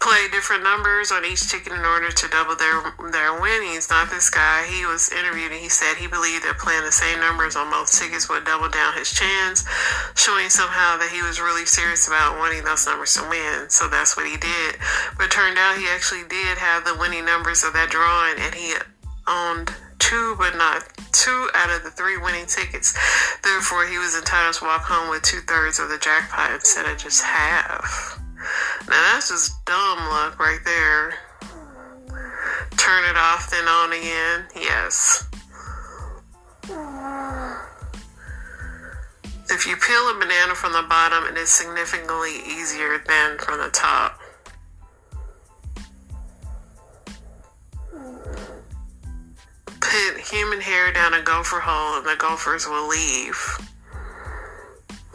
[0.00, 2.80] play different numbers on each ticket in order to double their
[3.12, 3.92] their winnings.
[3.92, 4.64] Not this guy.
[4.64, 7.92] He was interviewed and he said he believed that playing the same numbers on both
[7.92, 9.68] tickets would double down his chance,
[10.16, 13.68] showing somehow that he was really serious about wanting those numbers to win.
[13.68, 14.80] So that's what he did.
[15.20, 18.72] But turned out he actually did have the winning numbers of that drawing and he
[19.28, 22.94] owned two, but not two out of the three winning tickets.
[23.42, 26.96] Therefore, he was entitled to walk home with two thirds of the jackpot instead of
[26.96, 28.20] just half.
[28.88, 31.14] Now, that's just dumb luck right there.
[32.76, 34.46] Turn it off, then on again.
[34.54, 35.26] Yes.
[39.50, 43.70] If you peel a banana from the bottom, it is significantly easier than from the
[43.70, 44.20] top.
[49.96, 53.38] Put human hair down a gopher hole and the gophers will leave.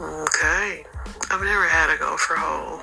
[0.00, 0.84] Okay.
[1.30, 2.80] I've never had a gopher hole.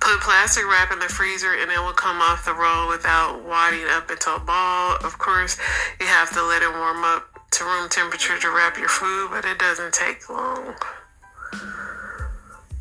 [0.00, 3.86] Put plastic wrap in the freezer and it will come off the roll without wadding
[3.90, 4.96] up into a ball.
[5.02, 5.58] Of course,
[6.00, 9.44] you have to let it warm up to room temperature to wrap your food, but
[9.44, 10.74] it doesn't take long.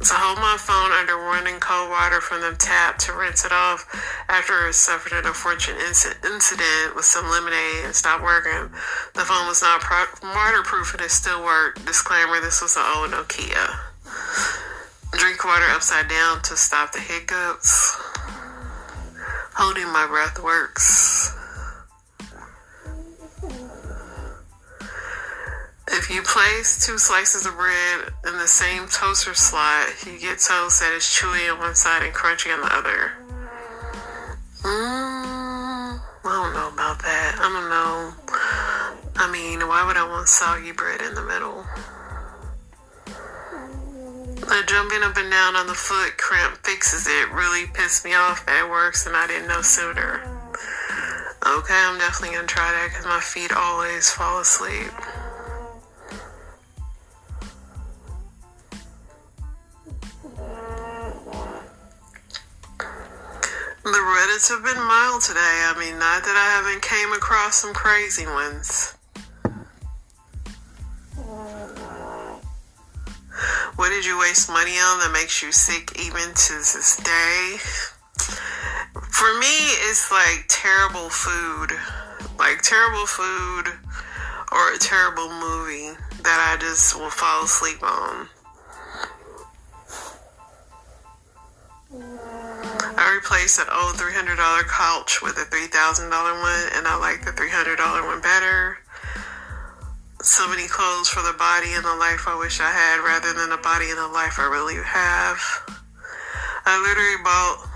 [0.04, 3.88] So hold my phone under running cold water from the tap to rinse it off
[4.28, 8.68] after it suffered an unfortunate incident with some lemonade and stopped working.
[9.16, 11.86] The phone was not pro- waterproof and it still worked.
[11.86, 13.80] Disclaimer, this was an old Nokia.
[15.14, 17.96] Drink water upside down to stop the hiccups.
[19.56, 21.34] Holding my breath works.
[25.96, 30.82] If you place two slices of bread in the same toaster slot, you get toast
[30.82, 33.12] that is chewy on one side and crunchy on the other.
[34.66, 37.38] Mm, I don't know about that.
[37.38, 38.14] I don't know.
[39.22, 41.64] I mean, why would I want soggy bread in the middle?
[44.50, 47.30] The jumping up and down on the foot cramp fixes it.
[47.32, 50.26] Really pissed me off that it works and I didn't know sooner.
[51.46, 54.92] Okay, I'm definitely gonna try that because my feet always fall asleep.
[63.84, 65.40] The Reddits have been mild today.
[65.68, 68.96] I mean, not that I haven't came across some crazy ones.
[73.76, 77.58] What did you waste money on that makes you sick even to this day?
[79.12, 79.56] For me,
[79.92, 81.72] it's like terrible food.
[82.40, 83.68] Like terrible food
[84.54, 85.92] or a terrible movie
[86.24, 88.30] that I just will fall asleep on.
[92.98, 94.34] I replaced an old $300
[94.66, 98.80] couch with a $3,000 one, and I like the $300 one better.
[100.22, 103.50] So many clothes for the body and the life I wish I had rather than
[103.50, 105.38] the body and the life I really have.
[106.66, 107.70] I literally bought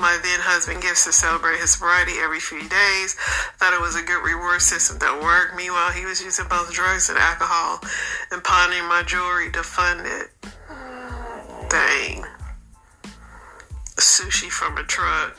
[0.00, 3.14] my then husband gifts to celebrate his sobriety every few days.
[3.62, 5.56] Thought it was a good reward system that worked.
[5.56, 7.80] Meanwhile, he was using both drugs and alcohol
[8.32, 10.28] and pawning my jewelry to fund it.
[11.70, 12.26] Dang
[14.24, 15.36] sushi from a truck.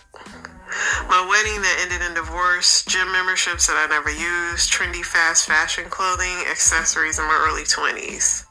[1.09, 5.85] My wedding that ended in divorce, gym memberships that I never used, trendy fast fashion
[5.89, 8.45] clothing, accessories in my early 20s.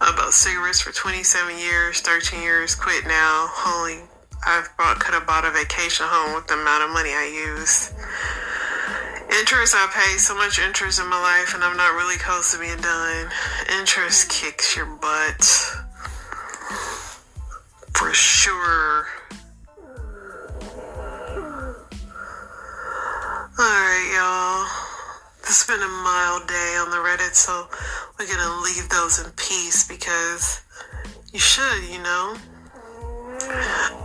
[0.00, 3.48] I bought cigarettes for 27 years, 13 years, quit now.
[3.50, 4.08] Holy,
[4.42, 7.92] I bought, could have bought a vacation home with the amount of money I used.
[9.38, 12.58] Interest, I pay so much interest in my life, and I'm not really close to
[12.58, 13.28] being done.
[13.78, 15.79] Interest kicks your butt.
[18.00, 19.06] For sure.
[23.58, 24.64] Alright, y'all.
[25.44, 27.68] Has been a mild day on the Reddit, so
[28.18, 30.62] we're gonna leave those in peace because
[31.30, 32.36] you should, you know.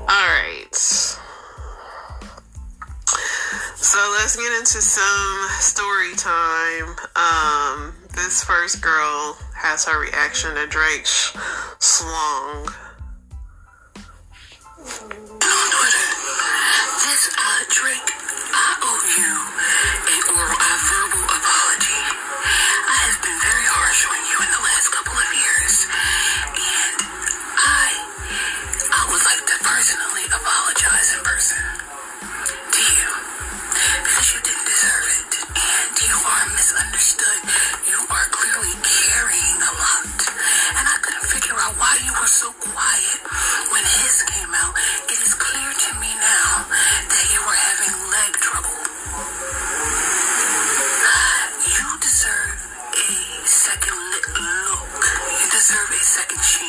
[0.09, 0.75] Alright.
[0.75, 1.17] So
[4.19, 6.97] let's get into some story time.
[7.15, 11.33] Um, this first girl has her reaction to Drake's
[11.79, 12.67] slong.
[14.85, 15.01] This,
[17.33, 18.11] uh, Drake,
[18.53, 22.05] I owe you a oral, a verbal apology.
[22.85, 27.97] I have been very harsh on you in the last couple of years, and I,
[28.93, 31.65] I would like to personally apologize in person
[32.69, 33.09] to you
[34.05, 37.41] because you didn't deserve it, and you are misunderstood.
[42.03, 43.19] You were so quiet
[43.71, 44.73] when his came out.
[45.07, 48.75] It is clear to me now that you were having leg trouble.
[51.63, 52.59] You deserve
[52.91, 54.27] a second look.
[55.39, 56.64] You deserve a second chance.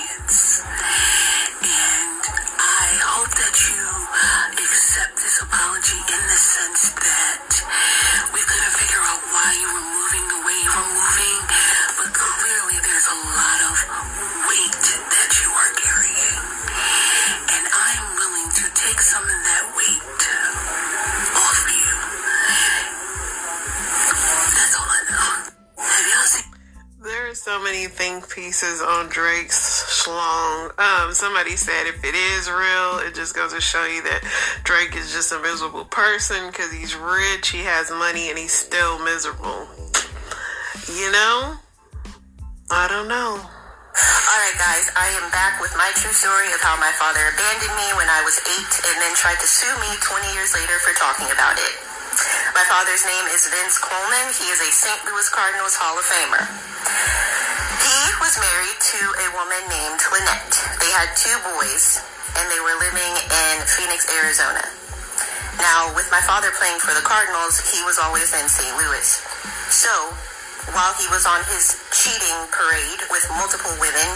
[28.37, 29.57] Pieces on Drake's
[29.89, 30.69] schlong.
[30.77, 34.21] Um, somebody said if it is real, it just goes to show you that
[34.61, 39.01] Drake is just a miserable person because he's rich, he has money, and he's still
[39.01, 39.65] miserable.
[40.85, 41.57] You know?
[42.69, 43.41] I don't know.
[43.41, 47.89] Alright, guys, I am back with my true story of how my father abandoned me
[47.97, 51.33] when I was eight and then tried to sue me 20 years later for talking
[51.33, 51.73] about it.
[52.53, 54.29] My father's name is Vince Coleman.
[54.37, 55.01] He is a St.
[55.09, 57.36] Louis Cardinals Hall of Famer.
[58.37, 60.57] Married to a woman named Lynette.
[60.77, 62.05] They had two boys,
[62.37, 64.61] and they were living in Phoenix, Arizona.
[65.57, 68.77] Now, with my father playing for the Cardinals, he was always in St.
[68.77, 69.09] Louis.
[69.73, 69.89] So,
[70.77, 74.09] while he was on his cheating parade with multiple women,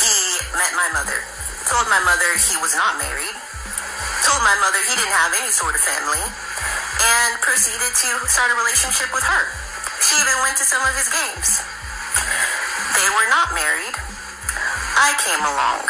[0.00, 0.16] he
[0.56, 1.20] met my mother.
[1.68, 3.36] Told my mother he was not married.
[4.24, 6.24] Told my mother he didn't have any sort of family.
[6.24, 9.44] And proceeded to start a relationship with her.
[10.00, 11.60] She even went to some of his games.
[12.94, 13.96] They were not married.
[14.94, 15.82] I came along.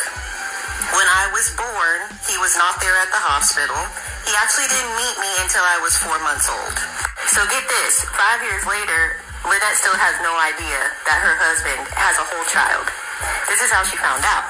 [0.96, 3.76] When I was born, he was not there at the hospital.
[4.24, 6.76] He actually didn't meet me until I was four months old.
[7.28, 12.16] So get this, five years later, Lynette still has no idea that her husband has
[12.16, 12.88] a whole child.
[13.52, 14.48] This is how she found out.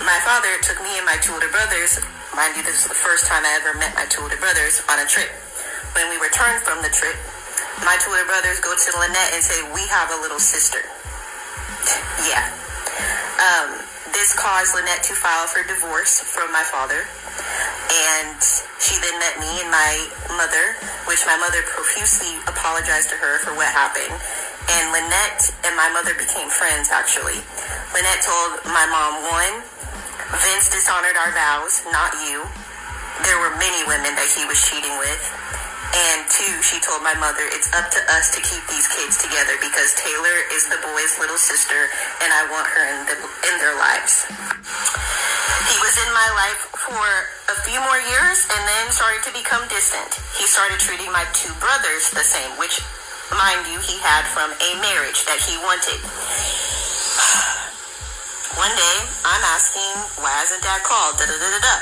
[0.00, 2.00] My father took me and my two older brothers,
[2.32, 4.96] mind you, this is the first time I ever met my two older brothers, on
[4.98, 5.28] a trip.
[5.92, 7.14] When we returned from the trip,
[7.84, 10.80] my two older brothers go to Lynette and say, We have a little sister.
[12.26, 12.44] Yeah.
[13.40, 13.82] Um,
[14.14, 17.02] this caused Lynette to file for divorce from my father.
[17.90, 18.38] And
[18.78, 19.92] she then met me and my
[20.38, 20.78] mother,
[21.10, 24.14] which my mother profusely apologized to her for what happened.
[24.70, 27.42] And Lynette and my mother became friends, actually.
[27.92, 29.54] Lynette told my mom, one,
[30.40, 32.42] Vince dishonored our vows, not you.
[33.28, 35.22] There were many women that he was cheating with.
[35.94, 39.54] And two, she told my mother, it's up to us to keep these kids together
[39.62, 41.86] because Taylor is the boy's little sister
[42.18, 43.14] and I want her in, the,
[43.46, 44.26] in their lives.
[45.70, 47.06] He was in my life for
[47.46, 50.18] a few more years and then started to become distant.
[50.34, 52.82] He started treating my two brothers the same, which,
[53.30, 56.02] mind you, he had from a marriage that he wanted.
[58.58, 61.22] One day, I'm asking, why hasn't dad called?
[61.22, 61.76] Da da da da da.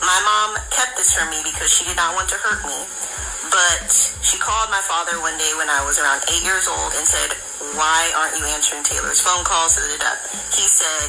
[0.00, 3.07] My mom kept this from me because she did not want to hurt me.
[3.48, 3.90] But
[4.20, 7.32] she called my father one day when I was around eight years old and said,
[7.74, 9.78] Why aren't you answering Taylor's phone calls?
[9.78, 11.08] He said,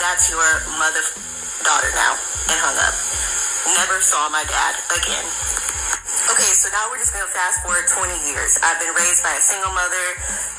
[0.00, 0.48] That's your
[0.80, 1.04] mother
[1.62, 2.16] daughter now,
[2.50, 2.96] and hung up.
[3.76, 5.26] Never saw my dad again.
[6.30, 8.54] Okay, so now we're just gonna fast forward 20 years.
[8.62, 10.06] I've been raised by a single mother,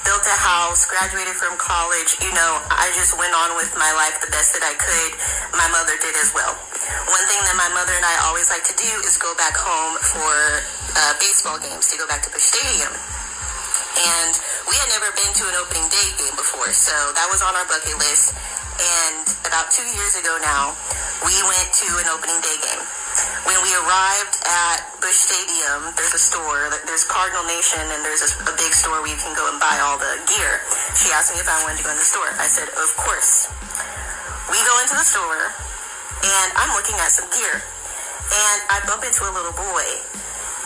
[0.04, 2.20] built a house, graduated from college.
[2.20, 5.16] You know, I just went on with my life the best that I could.
[5.56, 6.60] My mother did as well.
[7.08, 9.96] One thing that my mother and I always like to do is go back home
[10.12, 10.36] for
[10.92, 12.92] uh, baseball games, to go back to the stadium.
[14.00, 14.34] And
[14.72, 17.68] we had never been to an opening day game before, so that was on our
[17.68, 18.32] bucket list.
[18.80, 20.74] And about two years ago now,
[21.28, 22.84] we went to an opening day game.
[23.44, 28.32] When we arrived at Busch Stadium, there's a store, there's Cardinal Nation, and there's a,
[28.48, 30.64] a big store where you can go and buy all the gear.
[30.96, 32.32] She asked me if I wanted to go in the store.
[32.40, 33.52] I said, of course.
[34.48, 35.52] We go into the store,
[36.24, 37.60] and I'm looking at some gear.
[38.32, 39.88] And I bump into a little boy.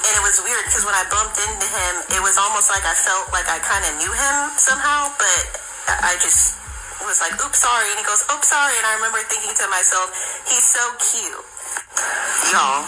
[0.06, 2.93] And it was weird because when I bumped into him, it was almost like I
[2.93, 5.43] felt like I kind of knew him somehow, but
[5.89, 6.53] I just
[7.01, 7.89] was like, oops, sorry.
[7.89, 8.78] And he goes, oops, sorry.
[8.78, 10.14] And I remember thinking to myself,
[10.45, 11.45] he's so cute.
[12.53, 12.86] Y'all,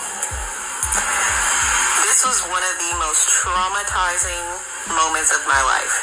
[2.06, 4.46] this was one of the most traumatizing
[4.94, 5.96] moments of my life.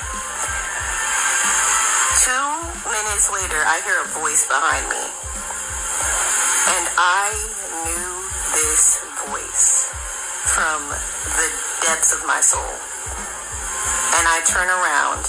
[2.26, 2.46] Two
[2.90, 5.04] minutes later, I hear a voice behind me.
[6.74, 7.30] And I
[7.86, 8.10] knew
[8.58, 8.98] this
[9.30, 10.03] voice
[10.44, 10.92] from
[11.36, 11.48] the
[11.84, 12.74] depths of my soul.
[14.14, 15.24] And I turn around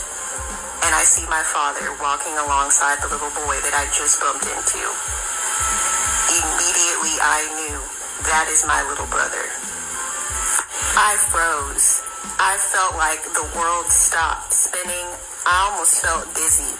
[0.85, 4.83] and I see my father walking alongside the little boy that I just bumped into.
[6.35, 7.79] Immediately, I knew
[8.29, 9.49] that is my little brother.
[10.99, 12.03] I froze.
[12.37, 15.07] I felt like the world stopped spinning.
[15.47, 16.73] I almost felt dizzy.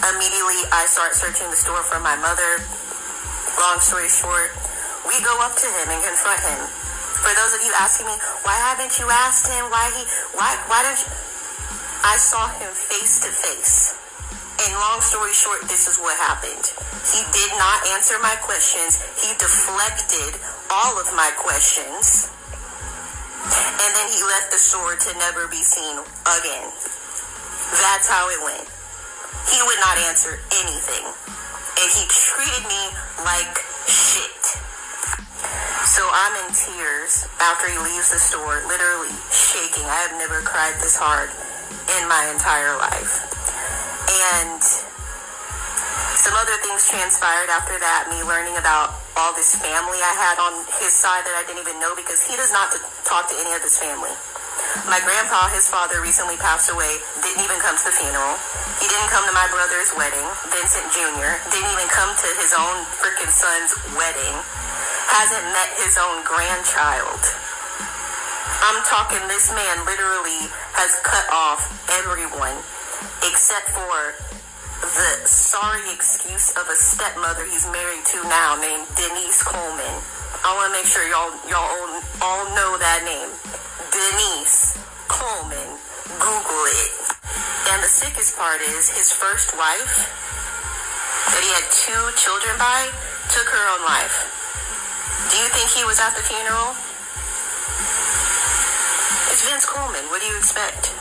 [0.00, 2.62] Immediately, I start searching the store for my mother.
[3.58, 4.52] Long story short,
[5.08, 6.62] we go up to him and confront him.
[7.22, 9.70] For those of you asking me, why haven't you asked him?
[9.70, 10.04] Why he?
[10.36, 10.52] Why?
[10.68, 11.10] Why don't you?
[12.06, 13.96] I saw him face to face.
[14.62, 16.72] And long story short, this is what happened.
[17.12, 18.96] He did not answer my questions.
[19.20, 20.38] He deflected
[20.70, 22.30] all of my questions.
[23.46, 25.98] And then he left the store to never be seen
[26.40, 26.66] again.
[27.78, 28.66] That's how it went.
[29.52, 31.04] He would not answer anything.
[31.04, 32.82] And he treated me
[33.22, 34.58] like shit.
[35.86, 39.86] So I'm in tears after he leaves the store, literally shaking.
[39.86, 41.30] I have never cried this hard
[41.98, 43.22] in my entire life.
[44.34, 44.60] And
[46.18, 50.58] some other things transpired after that, me learning about all this family I had on
[50.82, 52.74] his side that I didn't even know because he does not
[53.06, 54.12] talk to any of his family.
[54.84, 58.36] My grandpa, his father, recently passed away, didn't even come to the funeral.
[58.82, 62.84] He didn't come to my brother's wedding, Vincent Jr., didn't even come to his own
[63.00, 64.36] freaking son's wedding,
[65.06, 67.22] hasn't met his own grandchild.
[68.66, 71.62] I'm talking, this man literally has cut off
[72.02, 72.56] everyone
[73.22, 73.96] except for
[74.82, 79.96] the sorry excuse of a stepmother he's married to now named Denise Coleman.
[80.44, 81.90] I want to make sure y'all y'all all,
[82.20, 83.32] all know that name.
[83.88, 84.76] Denise
[85.08, 85.80] Coleman.
[86.22, 86.92] Google it.
[87.72, 90.06] And the sickest part is his first wife
[91.34, 92.86] that he had two children by
[93.32, 94.45] took her own life.
[95.26, 96.70] Do you think he was at the funeral?
[99.26, 100.06] It's Vince Coleman.
[100.06, 100.94] What do you expect?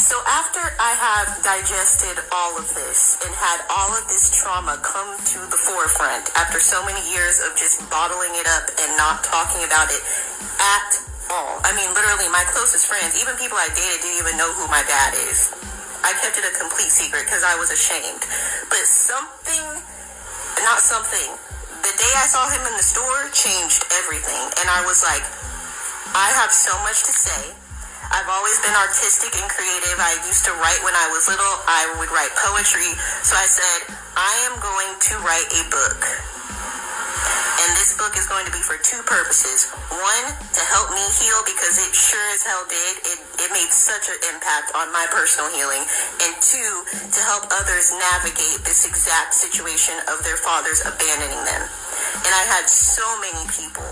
[0.00, 5.20] So after I have digested all of this and had all of this trauma come
[5.20, 9.60] to the forefront after so many years of just bottling it up and not talking
[9.68, 10.00] about it
[10.56, 10.90] at
[11.28, 11.60] all.
[11.60, 14.80] I mean, literally, my closest friends, even people I dated, didn't even know who my
[14.88, 15.52] dad is.
[16.00, 18.24] I kept it a complete secret because I was ashamed.
[18.72, 19.64] But something,
[20.64, 21.36] not something,
[21.82, 24.44] the day I saw him in the store changed everything.
[24.62, 25.22] And I was like,
[26.14, 27.54] I have so much to say.
[28.12, 29.96] I've always been artistic and creative.
[29.98, 31.54] I used to write when I was little.
[31.64, 32.92] I would write poetry.
[33.24, 36.00] So I said, I am going to write a book.
[37.62, 39.70] And this book is going to be for two purposes.
[39.90, 42.94] One, to help me heal because it sure as hell did.
[43.06, 45.86] It, it made such an impact on my personal healing.
[46.26, 51.62] And two, to help others navigate this exact situation of their fathers abandoning them.
[52.26, 53.86] And I had so many people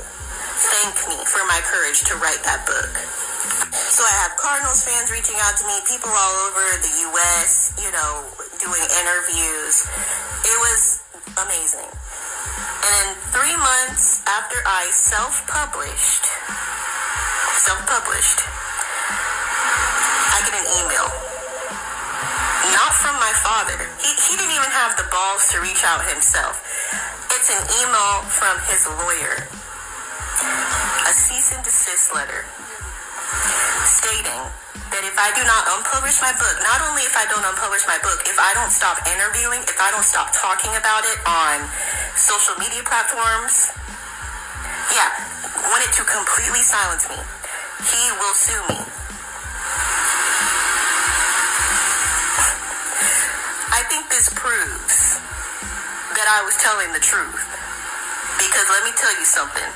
[0.69, 2.93] thank me for my courage to write that book.
[3.91, 7.91] So I have Cardinals fans reaching out to me, people all over the U.S., you
[7.91, 8.27] know,
[8.61, 9.87] doing interviews.
[10.45, 11.03] It was
[11.39, 11.91] amazing.
[12.81, 16.25] And three months after I self-published,
[17.63, 18.41] self-published,
[20.31, 21.07] I get an email.
[22.75, 23.79] Not from my father.
[24.01, 26.63] He, he didn't even have the balls to reach out himself.
[27.37, 29.47] It's an email from his lawyer.
[31.07, 32.47] A cease and desist letter
[33.87, 34.43] stating
[34.91, 37.99] that if I do not unpublish my book, not only if I don't unpublish my
[38.03, 41.63] book, if I don't stop interviewing, if I don't stop talking about it on
[42.19, 43.71] social media platforms,
[44.91, 45.11] yeah,
[45.71, 47.19] wanted to completely silence me.
[47.87, 48.81] he will sue me.
[53.71, 55.17] I think this proves
[56.19, 57.41] that I was telling the truth.
[58.37, 59.71] Because let me tell you something.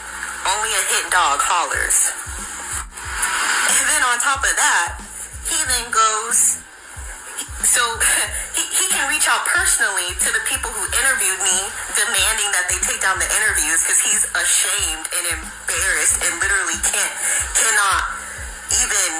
[0.44, 2.12] Only a hit dog hollers.
[4.14, 5.02] On top of that,
[5.50, 6.62] he then goes
[7.66, 7.82] so
[8.54, 11.58] he, he can reach out personally to the people who interviewed me,
[11.98, 17.14] demanding that they take down the interviews because he's ashamed and embarrassed and literally can't
[17.58, 18.02] cannot
[18.86, 19.10] even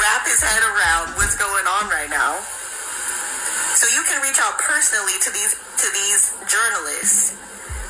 [0.00, 2.40] wrap his head around what's going on right now.
[3.76, 7.36] So you can reach out personally to these to these journalists,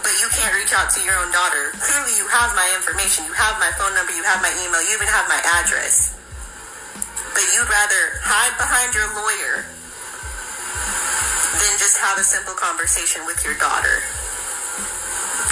[0.02, 1.72] but you can't reach out to your own daughter.
[1.80, 4.96] Clearly, you have my information, you have my phone number, you have my email, you
[4.96, 6.16] even have my address.
[7.32, 9.64] But you'd rather hide behind your lawyer
[11.60, 14.02] than just have a simple conversation with your daughter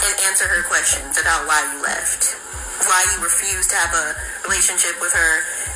[0.05, 2.39] and answer her questions about why you left,
[2.87, 4.07] why you refused to have a
[4.47, 5.33] relationship with her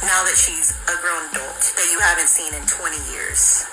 [0.06, 3.66] now that she's a grown adult that you haven't seen in 20 years.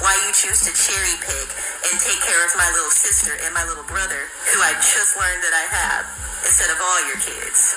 [0.00, 1.48] Why you choose to cherry pick
[1.84, 5.44] and take care of my little sister and my little brother, who I just learned
[5.44, 6.04] that I have,
[6.40, 7.76] instead of all your kids.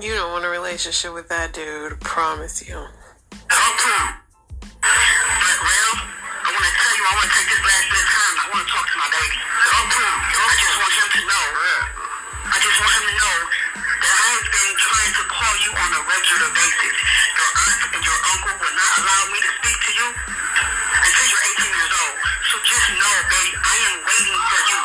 [0.00, 2.80] You don't want a relationship with that dude, promise you.
[3.48, 4.08] Talk to him.
[4.80, 8.10] But, well, I want to tell you, I want to take this last bit of
[8.16, 8.34] time.
[8.40, 9.36] I want to talk to my baby.
[9.36, 10.04] Talk to.
[10.04, 11.46] I just want him to know.
[12.46, 13.36] I just want him to know
[14.06, 16.94] I have been trying to call you on a regular basis.
[17.34, 21.44] Your aunt and your uncle will not allow me to speak to you until you're
[21.58, 22.16] 18 years old.
[22.46, 24.78] So just know, baby, I am waiting for you.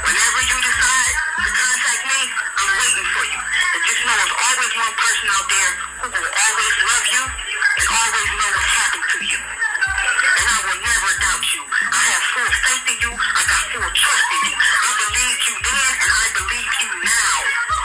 [0.00, 3.40] Whenever you decide to contact me, I'm waiting for you.
[3.44, 7.86] And just know there's always one person out there who will always love you and
[8.00, 9.40] always know what happened to you.
[9.44, 11.62] And I will never doubt you.
[11.68, 13.12] I have full faith in you.
[13.12, 14.56] I got full trust in you.
[14.56, 17.83] I believed you then and I believe you now.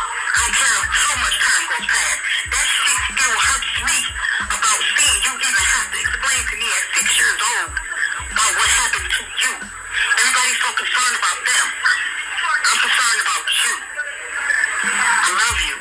[8.40, 9.52] About what happened to you.
[9.60, 11.66] Everybody's so concerned about them.
[12.72, 13.74] I'm concerned about you.
[14.80, 15.76] I love you.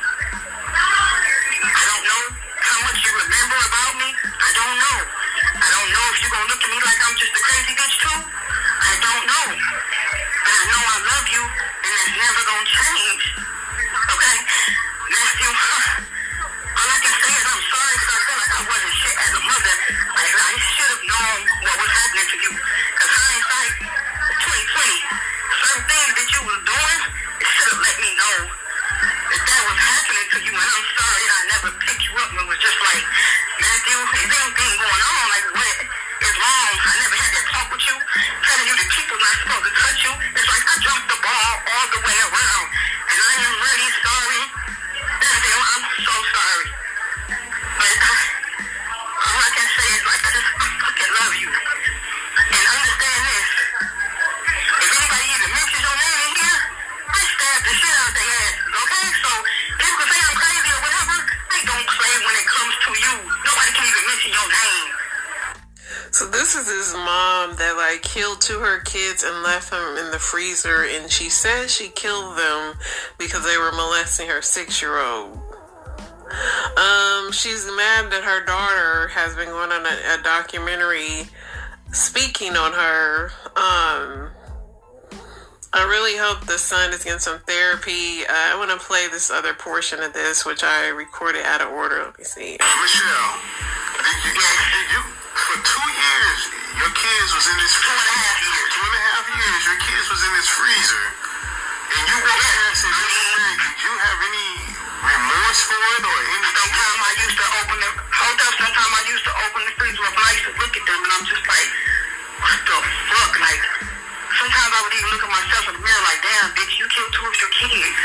[1.55, 2.23] I don't know
[2.59, 4.11] how much you remember about me.
[4.11, 4.99] I don't know.
[5.39, 7.95] I don't know if you're gonna look at me like I'm just a crazy bitch
[8.03, 8.19] too.
[8.27, 9.47] I don't know.
[9.55, 13.23] But I know I love you, and that's never gonna change.
[14.19, 14.37] Okay?
[15.15, 15.51] Matthew,
[16.79, 19.33] all I can say is I'm sorry because I feel like I wasn't shit as
[19.35, 19.75] a mother.
[20.39, 22.53] I should have known what was happening to you.
[22.57, 24.97] Because hindsight, 2020,
[25.61, 27.01] certain things that you was doing,
[27.37, 30.53] it should have let me know that that was happening to you.
[30.57, 33.05] And I'm sorry that I never picked you up and was just like,
[33.61, 35.25] Matthew, is anything going on?
[35.29, 35.77] Like, what
[36.25, 36.75] is wrong?
[36.81, 39.99] I never had that talk with you, telling you that people not supposed to touch
[40.07, 40.13] you.
[40.33, 42.67] It's like I dropped the ball all the way around.
[43.05, 44.43] And I am really sorry.
[45.19, 46.48] Matthew, I'm so sorry.
[57.69, 59.09] The shit out their asses, okay?
[59.21, 59.31] So,
[59.77, 61.17] can say I'm crazy or whatever,
[61.53, 63.15] they don't play when it comes to you.
[63.45, 64.89] Nobody can even mention your name.
[66.11, 69.99] So this is his mom that like killed two of her kids and left them
[69.99, 72.75] in the freezer, and she says she killed them
[73.19, 75.37] because they were molesting her six-year-old.
[76.77, 81.29] Um, she's mad that her daughter has been going on a, a documentary
[81.93, 83.31] speaking on her.
[83.57, 84.31] Um,
[85.69, 88.25] I really hope the son is getting some therapy.
[88.25, 91.69] Uh, I want to play this other portion of this, which I recorded out of
[91.69, 92.09] order.
[92.09, 92.57] Let me see.
[92.57, 93.33] Michelle,
[94.01, 95.03] did you, did you,
[95.37, 96.41] for two years,
[96.73, 98.69] your kids was in this two and a half years.
[98.73, 102.89] Two and a half years, your kids was in this freezer, and you walked past
[102.89, 102.95] it.
[103.61, 104.51] Did you have any
[105.05, 106.49] remorse for it or any?
[106.49, 108.55] Sometimes I used to open the hold up.
[108.57, 111.01] Sometimes I used to open the freezer up and I used to look at them,
[111.05, 111.71] and I'm just like,
[112.41, 112.79] what the
[113.13, 113.98] fuck, like.
[114.37, 117.13] Sometimes I would even look at myself in the mirror like, damn, bitch, you killed
[117.17, 117.99] two of your kids.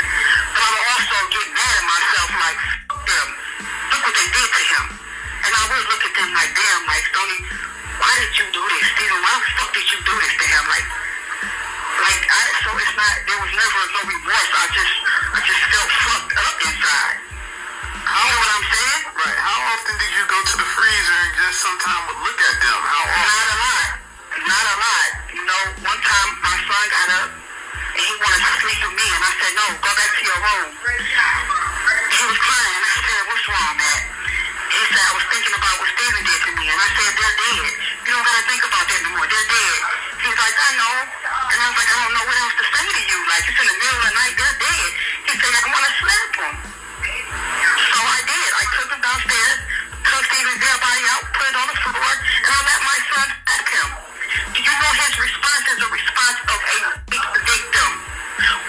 [0.56, 2.58] But I would also get mad at myself like,
[2.88, 3.28] fuck them.
[3.92, 4.84] Look what they did to him.
[5.44, 7.38] And I would look at them like, damn, like, Stoni,
[8.00, 8.84] why did you do this?
[8.96, 10.64] Stephen, why the fuck did you do this to him?
[10.72, 10.86] Like,
[11.94, 14.50] like, I, so it's not, there was never no remorse.
[14.56, 14.94] I just,
[15.36, 17.18] I just felt fucked up inside.
[18.04, 19.02] You know what I'm saying?
[19.14, 19.38] Right.
[19.40, 22.80] How often did you go to the freezer and just sometime would look at them?
[22.84, 23.24] How often?
[23.24, 24.03] Not a lot.
[24.42, 25.08] Not a lot.
[25.30, 29.06] You know, one time my son got up and he wanted to sleep with me,
[29.06, 30.70] and I said, no, go back to your room.
[30.74, 32.82] He was crying.
[32.82, 34.02] I said, what's wrong, Matt?
[34.74, 37.36] He said, I was thinking about what Stephen did to me, and I said, they're
[37.38, 37.70] dead.
[38.02, 39.26] You don't gotta think about that anymore.
[39.30, 39.78] They're dead.
[40.18, 40.96] He was like, I know.
[41.54, 43.18] And I was like, I don't know what else to say to you.
[43.30, 44.34] Like, it's in the middle of the night.
[44.34, 44.88] They're dead.
[45.30, 46.54] He said, I want to slap him.
[47.94, 48.50] So I did.
[48.58, 49.58] I took him downstairs,
[50.02, 52.10] took Stephen's dead body out, put it on the floor,
[52.42, 53.88] and I let my son ask him.
[54.34, 56.78] Do you know his response is a response of a
[57.46, 57.90] victim?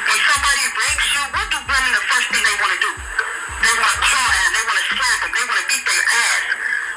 [0.05, 2.91] When somebody rapes you, what do women the first thing they want to do?
[2.93, 5.85] They want to claw at him, they want to slap him, they want to beat
[5.89, 6.45] their ass.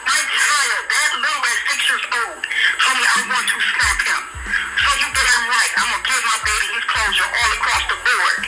[0.05, 4.23] My child, that little at six years old, told me I want to slap him.
[4.85, 5.73] So you bet I'm right.
[5.81, 8.41] I'm to give my baby his closure all across the board.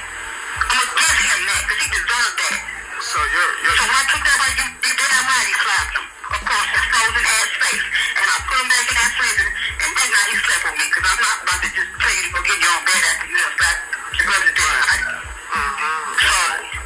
[0.68, 2.79] I'm to give him that because he deserved that.
[3.00, 5.54] So you're, you're So when I took that right, you, you bet I'm right he
[5.56, 6.04] slapped him
[6.36, 7.86] across his frozen ass face.
[8.20, 10.84] And I put him back in that prison, and that night he slept with me
[10.84, 13.24] because I'm not about to just tell you to go get your own bed after
[13.24, 13.80] you done slapped
[14.20, 15.04] your brother dead body.
[15.08, 16.04] Mm-hmm.
[16.12, 16.34] So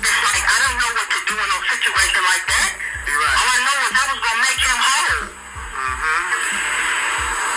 [0.07, 2.71] it's like I don't know what to do in a situation like that.
[3.11, 3.35] You're right.
[3.35, 4.79] All I know is that was gonna make him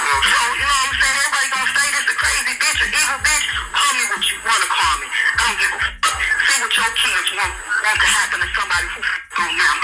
[0.08, 0.24] whole.
[0.24, 1.18] So you know what I'm saying?
[1.20, 3.46] Everybody gonna say this a crazy bitch, an evil bitch.
[3.76, 5.08] Call me what you wanna call me.
[5.12, 6.18] I don't give a fuck.
[6.48, 7.54] See what your kids want
[7.84, 9.00] want to happen to somebody who
[9.38, 9.78] on them.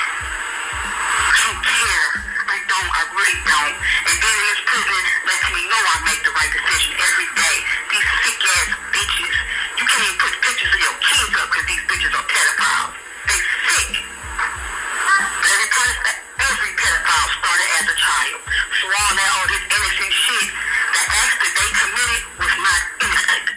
[1.33, 2.07] I don't care.
[2.43, 2.89] I don't.
[2.93, 3.75] I really don't.
[4.07, 7.55] And being in this prison lets me know I make the right decision every day.
[7.91, 9.35] These sick ass bitches.
[9.77, 12.93] You can't even put pictures of your kids up because these bitches are pedophiles.
[13.27, 13.91] They sick.
[15.43, 16.32] Every every
[16.77, 18.39] pedophile started as a child.
[18.79, 20.47] So all that, all this innocent shit,
[20.93, 23.47] the that they committed was not innocent.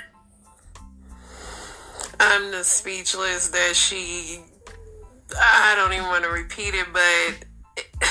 [2.21, 4.41] I'm just speechless that she.
[5.35, 7.47] I don't even want to repeat it, but.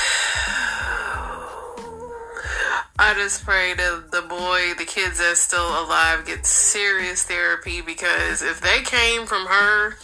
[2.97, 8.41] I just pray that the boy, the kids that's still alive, get serious therapy because
[8.41, 9.95] if they came from her,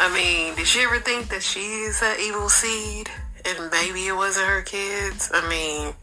[0.00, 3.10] I mean, did she ever think that she's an evil seed
[3.46, 5.30] and maybe it wasn't her kids?
[5.32, 5.94] I mean,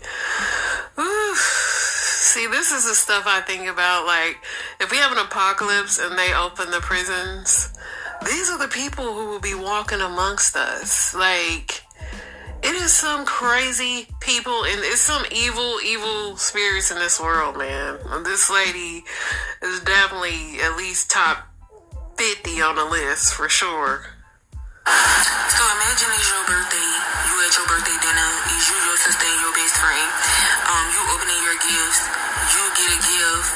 [1.00, 1.38] oof.
[1.38, 4.06] see, this is the stuff I think about.
[4.06, 4.38] Like,
[4.80, 7.74] if we have an apocalypse and they open the prisons,
[8.26, 11.14] these are the people who will be walking amongst us.
[11.16, 11.84] Like,
[12.64, 17.98] it is some crazy people and it's some evil, evil spirits in this world, man.
[18.24, 19.04] This lady
[19.64, 21.48] is definitely at least top
[22.18, 24.06] 50 on the list for sure.
[24.88, 26.91] So imagine it's your birthday.
[27.29, 28.29] You at your birthday dinner.
[28.49, 30.09] It's you, your sister, and your best friend.
[30.65, 32.01] Um, you opening your gifts.
[32.49, 33.49] You get a gift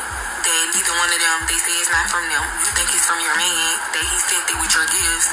[0.46, 2.46] that neither one of them they say it's not from them.
[2.62, 5.30] You think it's from your man that he sent it with your gifts.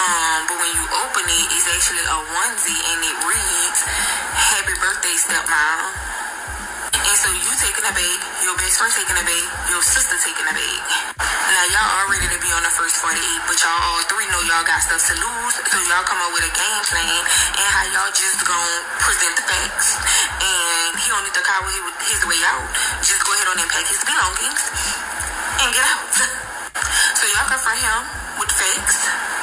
[0.00, 3.80] Um, but when you open it, it's actually a onesie and it reads
[4.32, 6.16] "Happy Birthday, stepmom."
[6.94, 10.46] And so you taking a bait, your best friend taking a bait, your sister taking
[10.46, 10.80] a bait.
[11.18, 13.18] Now y'all all ready to be on the first 48,
[13.50, 15.54] but y'all all three know y'all got stuff to lose.
[15.66, 17.20] So y'all come up with a game plan
[17.58, 19.98] and how y'all just gonna present the facts.
[20.42, 21.46] And he don't need to
[22.06, 22.66] his way out.
[23.02, 24.62] Just go ahead on and pack his belongings
[25.62, 26.10] and get out.
[27.16, 28.02] So y'all confront him
[28.38, 29.35] with facts.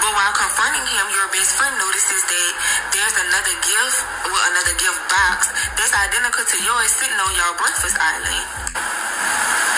[0.00, 2.50] But while confronting him, your best friend notices that
[2.92, 7.96] there's another gift, well, another gift box that's identical to yours sitting on your breakfast
[7.98, 8.46] island.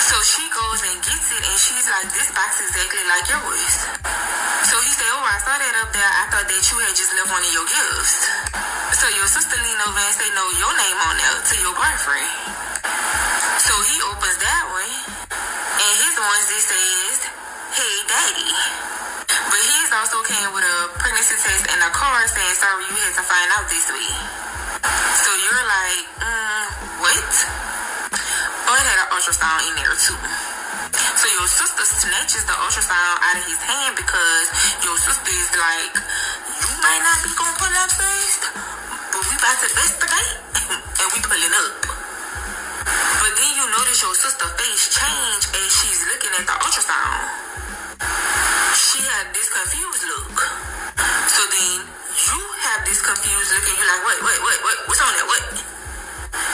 [0.09, 3.72] So she goes and gets it, and she's like, "This box is exactly like yours."
[4.64, 6.07] So he said, "Oh, I saw that up there.
[6.07, 8.16] I thought that you had just left one of your gifts."
[8.95, 12.47] So your sister lean over and say, "No, your name on there to your boyfriend."
[22.27, 24.19] Saying, sorry, you had to find out this week.
[25.23, 26.64] So you're like, mm,
[26.99, 27.31] what?
[28.66, 30.19] Oh, it had an ultrasound in there too.
[31.14, 34.47] So your sister snatches the ultrasound out of his hand because
[34.83, 35.95] your sister is like,
[36.59, 38.43] you might not be gonna pull up first,
[39.14, 40.33] but we about to investigate
[40.99, 41.87] and we pulling up.
[43.23, 47.49] But then you notice your sister face change and she's looking at the ultrasound
[48.79, 50.28] she had this confused look.
[53.09, 55.24] Confused look and you're like, wait, wait, wait, wait, what's on that?
[55.24, 55.40] What?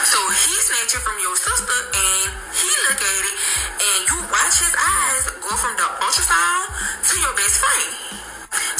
[0.07, 3.35] So he snatched it from your sister and he look at it
[3.75, 6.71] and you watch his eyes go from the ultrasound
[7.11, 7.91] to your best friend.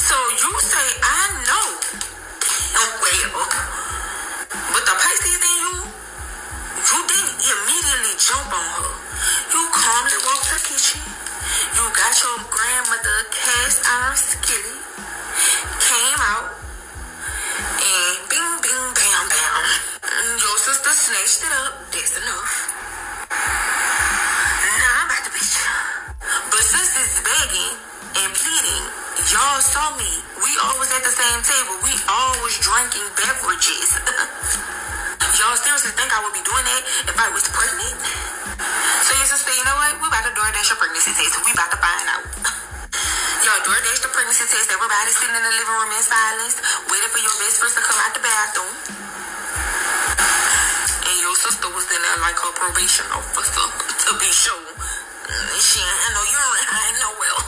[0.00, 1.68] So you say, I know.
[3.36, 3.52] Well,
[4.72, 8.88] but the Pisces in you, you didn't immediately jump on her.
[9.52, 11.04] You calmly walked to the kitchen.
[11.76, 14.80] You got your grandmother cast iron skillet,
[15.84, 16.55] came out,
[21.06, 21.72] snatched it up.
[21.94, 22.52] That's enough.
[23.30, 25.70] Now I'm about to beat you.
[26.50, 27.74] But sis is begging
[28.26, 28.84] and pleading.
[29.30, 30.10] Y'all saw me.
[30.42, 31.78] We always at the same table.
[31.86, 34.02] We always drinking beverages.
[35.38, 38.02] Y'all seriously think I would be doing that if I was pregnant?
[39.06, 40.02] So your sister, you know what?
[40.02, 41.38] We about to DoorDash your pregnancy test.
[41.46, 42.24] We about to find out.
[43.46, 44.74] Y'all DoorDash the pregnancy test.
[44.74, 46.58] Everybody sitting in the living room in silence,
[46.90, 49.06] waiting for your best friends to come out the bathroom.
[51.26, 54.70] Your sister was in there like her probation officer to be sure.
[55.58, 57.42] She ain't no urine, I ain't no well.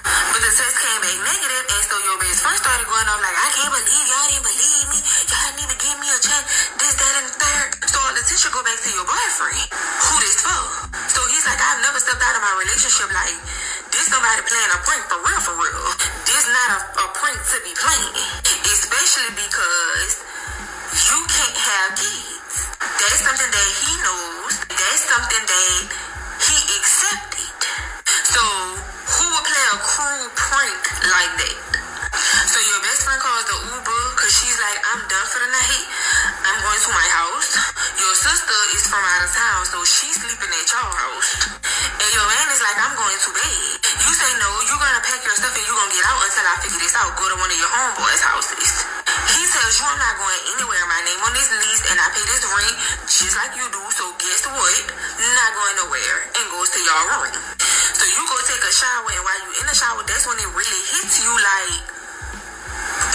[0.00, 3.36] But the test came back negative, and so your best friend started going off like,
[3.36, 4.98] I can't believe y'all didn't believe me.
[5.28, 6.40] Y'all didn't even give me a check.
[6.80, 7.68] This, that, and the third.
[7.84, 9.60] So the attention go back to your boyfriend.
[9.76, 10.62] Who this for?
[11.12, 13.36] So he's like, I've never stepped out of my relationship like
[13.92, 15.84] this somebody playing a prank for real, for real.
[16.24, 18.16] This not a, a prank to be playing.
[18.72, 20.24] Especially because
[21.12, 22.35] you can't have kids.
[22.96, 24.52] That's something that he knows.
[24.72, 25.80] That's something that
[26.40, 27.60] he accepted.
[28.24, 31.58] So who would play a cruel prank like that?
[32.48, 35.84] So your best friend calls the Uber because she's like, I'm done for the night.
[36.48, 37.50] I'm going to my house.
[38.00, 41.52] Your sister is from out of town, so she's sleeping at your house.
[42.00, 43.60] And your man is like, I'm going to bed.
[44.08, 46.54] You say no, you're gonna pack your stuff and you're gonna get out until I
[46.64, 47.12] figure this out.
[47.20, 49.05] Go to one of your homeboys' houses.
[49.32, 50.84] He tells you I'm not going anywhere.
[50.86, 52.76] My name on this lease and I pay this rent
[53.08, 53.82] just like you do.
[53.92, 54.82] So guess what?
[55.18, 57.32] Not going nowhere and goes to your room.
[57.96, 60.50] So you go take a shower and while you're in the shower, that's when it
[60.52, 61.80] really hits you like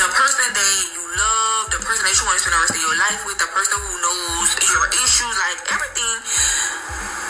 [0.01, 2.81] the person that you love, the person that you want to spend the rest of
[2.81, 6.15] your life with, the person who knows your issues, like everything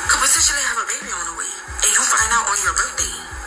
[0.07, 1.51] could potentially have a baby on the way.
[1.83, 3.40] And you find out on your birthday.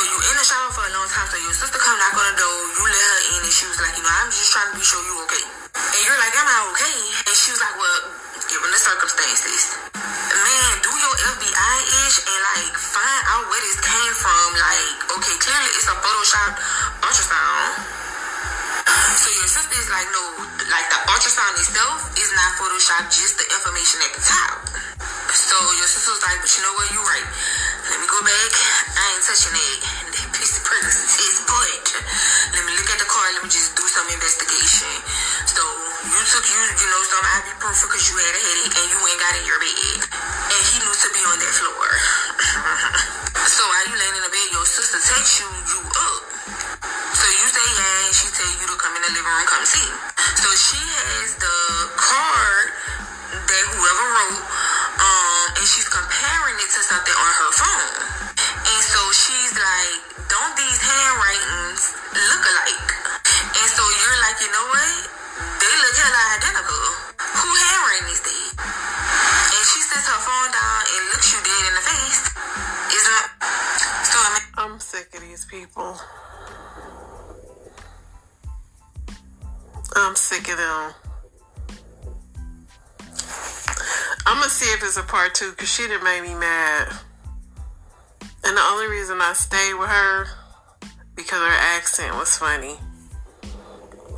[0.00, 1.28] So you in the shower for a long time.
[1.28, 3.76] So your sister come knock on the door, you let her in, and she was
[3.84, 5.44] like, you know, I'm just trying to be sure you okay.
[5.76, 6.96] And you're like, am I okay?
[7.28, 8.00] And she was like, well,
[8.48, 11.76] given the circumstances, man, do your FBI
[12.08, 14.46] ish and like find out where this came from.
[14.56, 16.56] Like, okay, clearly it's a Photoshop
[17.04, 17.68] ultrasound.
[19.20, 23.44] So your sister is like, no, like the ultrasound itself is not Photoshop, just the
[23.52, 24.64] information at the top.
[25.28, 27.28] So your sister was like, but you know what, you're right.
[27.92, 27.99] Let
[37.60, 39.79] because you had a headache and you ain't got in your bed.
[80.50, 80.94] I'm them.
[84.26, 86.88] I'm gonna see if it's a part two because she done made me mad.
[88.44, 90.26] And the only reason I stayed with her
[91.14, 92.74] because her accent was funny.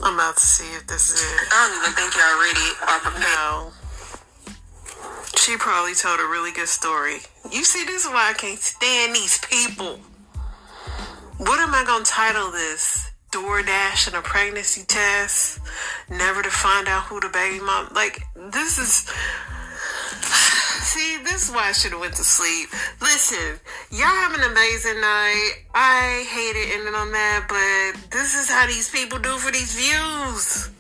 [0.02, 1.48] I'm about to see if this is it.
[1.52, 3.36] I don't even think y'all ready or prepared.
[3.36, 3.72] No.
[5.36, 7.18] She probably told a really good story.
[7.50, 10.00] You see, this is why I can't stand these people.
[11.38, 13.11] What am I gonna title this?
[13.32, 15.60] DoorDash and a pregnancy test?
[16.08, 17.88] Never to find out who the baby mom.
[17.94, 18.22] Like
[18.52, 19.10] this is.
[20.82, 22.68] See, this is why I should have went to sleep.
[23.00, 23.58] Listen,
[23.90, 25.52] y'all have an amazing night.
[25.74, 29.74] I hate it ending on that, but this is how these people do for these
[29.74, 30.70] views.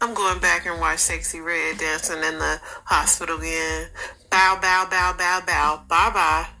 [0.00, 3.88] I'm going back and watch Sexyy Red dancing in the hospital again.
[4.30, 5.82] Bow, bow, bow, bow, bow.
[5.88, 6.57] Bye bye.